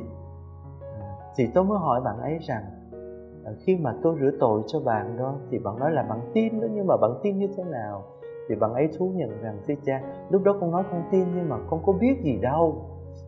Thì 1.36 1.46
tôi 1.54 1.64
mới 1.64 1.78
hỏi 1.78 2.00
bạn 2.00 2.20
ấy 2.20 2.38
rằng 2.40 2.62
ờ, 3.44 3.54
khi 3.60 3.76
mà 3.76 3.94
tôi 4.02 4.16
rửa 4.20 4.30
tội 4.40 4.62
cho 4.66 4.80
bạn 4.80 5.16
đó 5.16 5.34
thì 5.50 5.58
bạn 5.58 5.78
nói 5.78 5.92
là 5.92 6.02
bạn 6.02 6.20
tin 6.32 6.60
đó, 6.60 6.66
nhưng 6.72 6.86
mà 6.86 6.96
bạn 6.96 7.10
tin 7.22 7.38
như 7.38 7.48
thế 7.56 7.64
nào? 7.64 8.02
Thì 8.48 8.54
bạn 8.54 8.74
ấy 8.74 8.88
thú 8.98 9.12
nhận 9.14 9.42
rằng, 9.42 9.58
thưa 9.66 9.74
cha, 9.84 10.02
lúc 10.30 10.42
đó 10.42 10.56
con 10.60 10.70
nói 10.70 10.84
con 10.90 11.02
tin 11.10 11.24
nhưng 11.34 11.48
mà 11.48 11.56
con 11.70 11.80
có 11.86 11.92
biết 11.92 12.20
gì 12.22 12.38
đâu 12.42 12.74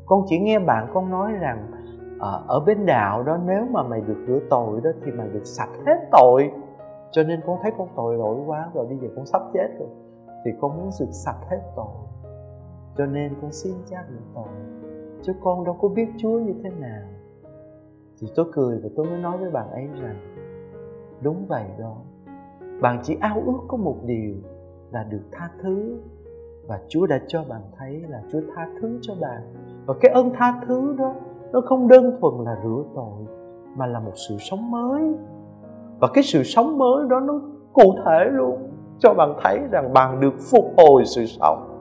con 0.06 0.22
chỉ 0.26 0.38
nghe 0.38 0.58
bạn 0.58 0.90
con 0.94 1.10
nói 1.10 1.32
rằng 1.32 1.70
ở, 2.18 2.44
ở 2.48 2.60
bên 2.60 2.86
đạo 2.86 3.22
đó 3.22 3.38
nếu 3.46 3.66
mà 3.70 3.82
mày 3.82 4.00
được 4.00 4.24
rửa 4.26 4.38
tội 4.50 4.80
đó 4.84 4.90
thì 5.04 5.12
mày 5.12 5.28
được 5.28 5.44
sạch 5.44 5.70
hết 5.86 6.08
tội. 6.12 6.50
Cho 7.10 7.22
nên 7.22 7.40
con 7.46 7.58
thấy 7.62 7.72
con 7.78 7.88
tội 7.96 8.16
lỗi 8.16 8.36
quá 8.46 8.70
rồi 8.74 8.86
bây 8.86 8.98
giờ 8.98 9.08
con 9.16 9.26
sắp 9.26 9.42
chết 9.54 9.68
rồi 9.78 9.88
thì 10.44 10.50
con 10.60 10.76
muốn 10.76 10.90
được 11.00 11.12
sạch 11.12 11.38
hết 11.50 11.60
tội. 11.76 11.94
Cho 12.96 13.06
nên 13.06 13.34
con 13.42 13.52
xin 13.52 13.74
cha 13.90 14.04
rửa 14.10 14.24
tội. 14.34 14.48
Chứ 15.22 15.32
con 15.42 15.64
đâu 15.64 15.76
có 15.80 15.88
biết 15.88 16.08
chúa 16.18 16.38
như 16.38 16.54
thế 16.62 16.70
nào. 16.70 17.02
Thì 18.20 18.28
tôi 18.36 18.46
cười 18.52 18.78
và 18.82 18.88
tôi 18.96 19.06
mới 19.06 19.18
nói 19.18 19.38
với 19.38 19.50
bạn 19.50 19.70
ấy 19.70 19.88
rằng 20.00 20.16
đúng 21.22 21.46
vậy 21.48 21.64
đó. 21.78 21.96
Bạn 22.80 23.00
chỉ 23.02 23.16
ao 23.20 23.42
ước 23.46 23.58
có 23.68 23.76
một 23.76 23.96
điều 24.04 24.34
là 24.90 25.04
được 25.04 25.22
tha 25.32 25.50
thứ 25.62 25.98
và 26.66 26.80
chúa 26.88 27.06
đã 27.06 27.20
cho 27.26 27.44
bạn 27.48 27.62
thấy 27.78 28.04
là 28.08 28.22
chúa 28.32 28.40
tha 28.54 28.68
thứ 28.80 28.98
cho 29.02 29.14
bạn 29.20 29.42
và 29.86 29.94
cái 30.00 30.12
ơn 30.12 30.30
tha 30.34 30.60
thứ 30.66 30.94
đó, 30.98 31.14
nó 31.52 31.60
không 31.60 31.88
đơn 31.88 32.18
thuần 32.20 32.34
là 32.44 32.56
rửa 32.64 32.82
tội, 32.94 33.26
mà 33.76 33.86
là 33.86 34.00
một 34.00 34.12
sự 34.28 34.36
sống 34.38 34.70
mới 34.70 35.02
và 36.00 36.08
cái 36.14 36.24
sự 36.24 36.42
sống 36.42 36.78
mới 36.78 37.08
đó 37.08 37.20
nó 37.20 37.40
cụ 37.72 37.94
thể 38.04 38.24
luôn, 38.32 38.58
cho 38.98 39.14
bạn 39.14 39.34
thấy 39.42 39.58
rằng 39.70 39.92
bạn 39.92 40.20
được 40.20 40.34
phục 40.50 40.64
hồi 40.76 41.02
sự 41.04 41.26
sống 41.26 41.76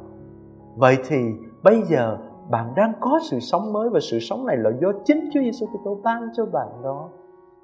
vậy 0.75 0.97
thì 1.07 1.17
bây 1.63 1.81
giờ 1.81 2.17
bạn 2.49 2.73
đang 2.75 2.93
có 2.99 3.19
sự 3.29 3.39
sống 3.39 3.73
mới 3.73 3.89
và 3.89 3.99
sự 3.99 4.19
sống 4.19 4.45
này 4.45 4.57
là 4.57 4.71
do 4.81 4.91
chính 5.05 5.29
Chúa 5.33 5.39
Giêsu 5.39 5.65
Kitô 5.65 5.99
ban 6.03 6.29
cho 6.33 6.45
bạn 6.45 6.67
đó. 6.83 7.09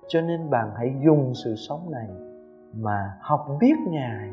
Cho 0.08 0.21
nên 0.21 0.49
bạn 0.49 0.71
hãy 0.77 0.95
dùng 1.06 1.34
sự 1.43 1.56
sống 1.56 1.91
này 1.91 2.08
mà 2.82 3.13
học 3.21 3.47
biết 3.60 3.75
Ngài. 3.88 4.30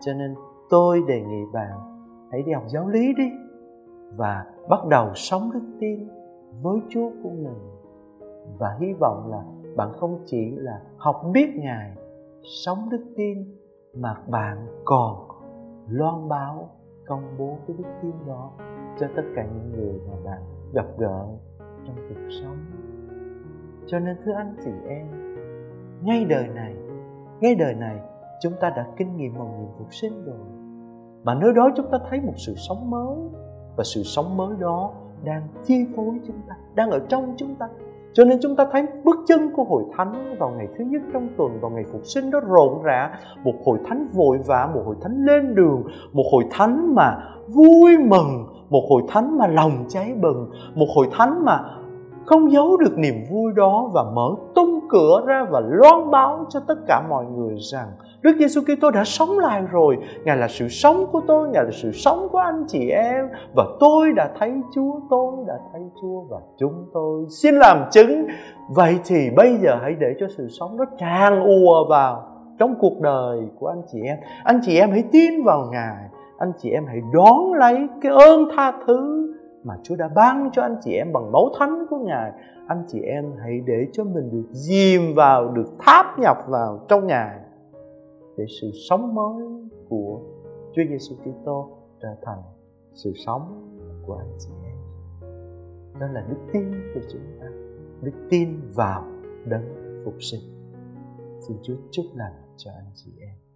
Cho 0.00 0.12
nên 0.12 0.34
tôi 0.70 1.02
đề 1.08 1.20
nghị 1.20 1.44
bạn 1.52 1.78
hãy 2.32 2.42
đi 2.42 2.52
học 2.52 2.62
giáo 2.66 2.88
lý 2.88 3.14
đi 3.14 3.30
và 4.16 4.44
bắt 4.68 4.86
đầu 4.90 5.14
sống 5.14 5.50
đức 5.52 5.64
tin 5.80 6.08
với 6.62 6.78
Chúa 6.88 7.10
của 7.22 7.30
mình. 7.30 7.58
Và 8.58 8.76
hy 8.80 8.92
vọng 8.92 9.30
là 9.30 9.42
bạn 9.76 9.92
không 9.92 10.22
chỉ 10.26 10.50
là 10.50 10.80
học 10.96 11.22
biết 11.32 11.50
Ngài, 11.56 11.92
sống 12.64 12.88
đức 12.90 13.04
tin 13.16 13.56
mà 13.94 14.16
bạn 14.26 14.66
còn 14.84 15.28
loan 15.88 16.28
báo 16.28 16.68
công 17.06 17.22
bố 17.38 17.58
cái 17.66 17.76
đức 17.78 17.88
tin 18.02 18.12
đó 18.26 18.50
cho 18.98 19.06
tất 19.16 19.22
cả 19.34 19.46
những 19.54 19.72
người 19.72 20.00
mà 20.08 20.16
bạn 20.24 20.42
gặp 20.72 20.86
gỡ 20.98 21.26
trong 21.58 21.96
cuộc 22.08 22.30
sống. 22.42 22.56
Cho 23.86 23.98
nên 23.98 24.16
thưa 24.24 24.32
anh 24.32 24.56
chị 24.64 24.70
em 24.88 25.06
ngay 26.02 26.24
đời 26.24 26.48
này 26.48 26.74
ngay 27.40 27.54
đời 27.54 27.74
này 27.74 28.00
chúng 28.40 28.52
ta 28.60 28.70
đã 28.70 28.86
kinh 28.96 29.16
nghiệm 29.16 29.38
một 29.38 29.48
nhiệm 29.58 29.68
phục 29.78 29.94
sinh 29.94 30.24
rồi. 30.24 30.38
Mà 31.24 31.34
nơi 31.34 31.52
đó 31.56 31.70
chúng 31.76 31.86
ta 31.90 31.98
thấy 32.10 32.20
một 32.20 32.32
sự 32.36 32.54
sống 32.56 32.90
mới 32.90 33.18
và 33.78 33.84
sự 33.84 34.02
sống 34.02 34.36
mới 34.36 34.54
đó 34.58 34.90
đang 35.24 35.42
chi 35.64 35.84
phối 35.96 36.14
chúng 36.26 36.36
ta, 36.48 36.54
đang 36.74 36.90
ở 36.90 36.98
trong 37.08 37.34
chúng 37.36 37.54
ta. 37.54 37.66
Cho 38.12 38.24
nên 38.24 38.38
chúng 38.42 38.56
ta 38.56 38.66
thấy 38.72 38.82
bước 39.04 39.16
chân 39.26 39.50
của 39.56 39.64
hội 39.64 39.82
thánh 39.96 40.36
vào 40.38 40.50
ngày 40.50 40.68
thứ 40.78 40.84
nhất 40.84 41.02
trong 41.12 41.28
tuần, 41.36 41.60
vào 41.60 41.70
ngày 41.70 41.84
phục 41.92 42.00
sinh 42.04 42.30
đó 42.30 42.40
rộn 42.40 42.82
rã. 42.82 43.10
Một 43.44 43.54
hội 43.66 43.78
thánh 43.84 44.08
vội 44.12 44.38
vã, 44.46 44.70
một 44.74 44.82
hội 44.86 44.96
thánh 45.02 45.24
lên 45.24 45.54
đường, 45.54 45.82
một 46.12 46.24
hội 46.32 46.44
thánh 46.50 46.94
mà 46.94 47.18
vui 47.48 47.98
mừng, 47.98 48.46
một 48.70 48.82
hội 48.90 49.02
thánh 49.08 49.38
mà 49.38 49.46
lòng 49.46 49.84
cháy 49.88 50.14
bừng, 50.20 50.50
một 50.74 50.86
hội 50.96 51.08
thánh 51.12 51.44
mà 51.44 51.60
không 52.26 52.52
giấu 52.52 52.76
được 52.76 52.98
niềm 52.98 53.14
vui 53.30 53.52
đó 53.56 53.90
và 53.94 54.04
mở 54.14 54.34
tung 54.54 54.80
cửa 54.88 55.22
ra 55.26 55.46
và 55.50 55.60
loan 55.60 56.10
báo 56.10 56.46
cho 56.48 56.60
tất 56.60 56.78
cả 56.86 57.02
mọi 57.08 57.24
người 57.26 57.56
rằng 57.72 57.88
Đức 58.22 58.36
Giêsu 58.38 58.60
Kitô 58.60 58.90
đã 58.90 59.04
sống 59.04 59.38
lại 59.38 59.62
rồi. 59.70 59.98
Ngài 60.24 60.36
là 60.36 60.48
sự 60.48 60.68
sống 60.68 61.06
của 61.12 61.20
tôi, 61.26 61.48
Ngài 61.48 61.64
là 61.64 61.70
sự 61.70 61.92
sống 61.92 62.28
của 62.32 62.38
anh 62.38 62.64
chị 62.68 62.90
em 62.90 63.28
và 63.56 63.64
tôi 63.80 64.12
đã 64.12 64.30
thấy 64.38 64.52
Chúa, 64.74 65.00
tôi 65.10 65.32
đã 65.46 65.54
thấy 65.72 65.82
Chúa 66.00 66.20
và 66.30 66.36
chúng 66.58 66.86
tôi 66.94 67.24
xin 67.42 67.54
làm 67.54 67.84
chứng. 67.90 68.26
Vậy 68.74 68.98
thì 69.04 69.30
bây 69.36 69.56
giờ 69.56 69.78
hãy 69.82 69.94
để 70.00 70.14
cho 70.20 70.26
sự 70.36 70.48
sống 70.60 70.76
nó 70.76 70.84
tràn 70.98 71.40
ùa 71.40 71.88
vào 71.88 72.22
trong 72.58 72.74
cuộc 72.78 73.00
đời 73.00 73.38
của 73.58 73.66
anh 73.66 73.82
chị 73.92 73.98
em. 74.04 74.16
Anh 74.44 74.60
chị 74.62 74.78
em 74.78 74.90
hãy 74.90 75.04
tin 75.12 75.44
vào 75.44 75.68
Ngài, 75.72 76.04
anh 76.38 76.52
chị 76.58 76.70
em 76.70 76.86
hãy 76.86 77.00
đón 77.12 77.52
lấy 77.52 77.88
cái 78.02 78.12
ơn 78.12 78.48
tha 78.56 78.72
thứ 78.86 79.34
mà 79.64 79.74
Chúa 79.82 79.96
đã 79.96 80.08
ban 80.14 80.50
cho 80.52 80.62
anh 80.62 80.76
chị 80.84 80.92
em 80.92 81.12
bằng 81.12 81.32
máu 81.32 81.48
thánh 81.58 81.86
của 81.90 81.98
Ngài. 81.98 82.30
Anh 82.68 82.84
chị 82.88 83.00
em 83.00 83.24
hãy 83.42 83.60
để 83.66 83.86
cho 83.92 84.04
mình 84.04 84.30
được 84.32 84.48
dìm 84.50 85.14
vào, 85.14 85.48
được 85.48 85.68
tháp 85.78 86.18
nhập 86.18 86.36
vào 86.48 86.80
trong 86.88 87.06
Ngài 87.06 87.30
để 88.38 88.44
sự 88.60 88.70
sống 88.88 89.14
mới 89.14 89.44
của 89.88 90.20
Chúa 90.72 90.82
Giêsu 90.88 91.16
Kitô 91.16 91.70
trở 92.00 92.16
thành 92.22 92.42
sự 92.94 93.12
sống 93.26 93.74
của 94.06 94.14
anh 94.14 94.36
chị 94.38 94.50
em. 94.64 94.78
Đó 96.00 96.06
là 96.06 96.26
đức 96.30 96.36
tin 96.52 96.72
của 96.94 97.00
chúng 97.12 97.22
ta, 97.40 97.46
đức 98.02 98.12
tin 98.30 98.60
vào 98.74 99.04
đấng 99.46 99.96
phục 100.04 100.14
sinh. 100.20 100.40
Xin 101.40 101.56
Chúa 101.62 101.76
chúc 101.90 102.06
lành 102.14 102.32
cho 102.56 102.70
anh 102.70 102.90
chị 102.94 103.10
em. 103.20 103.47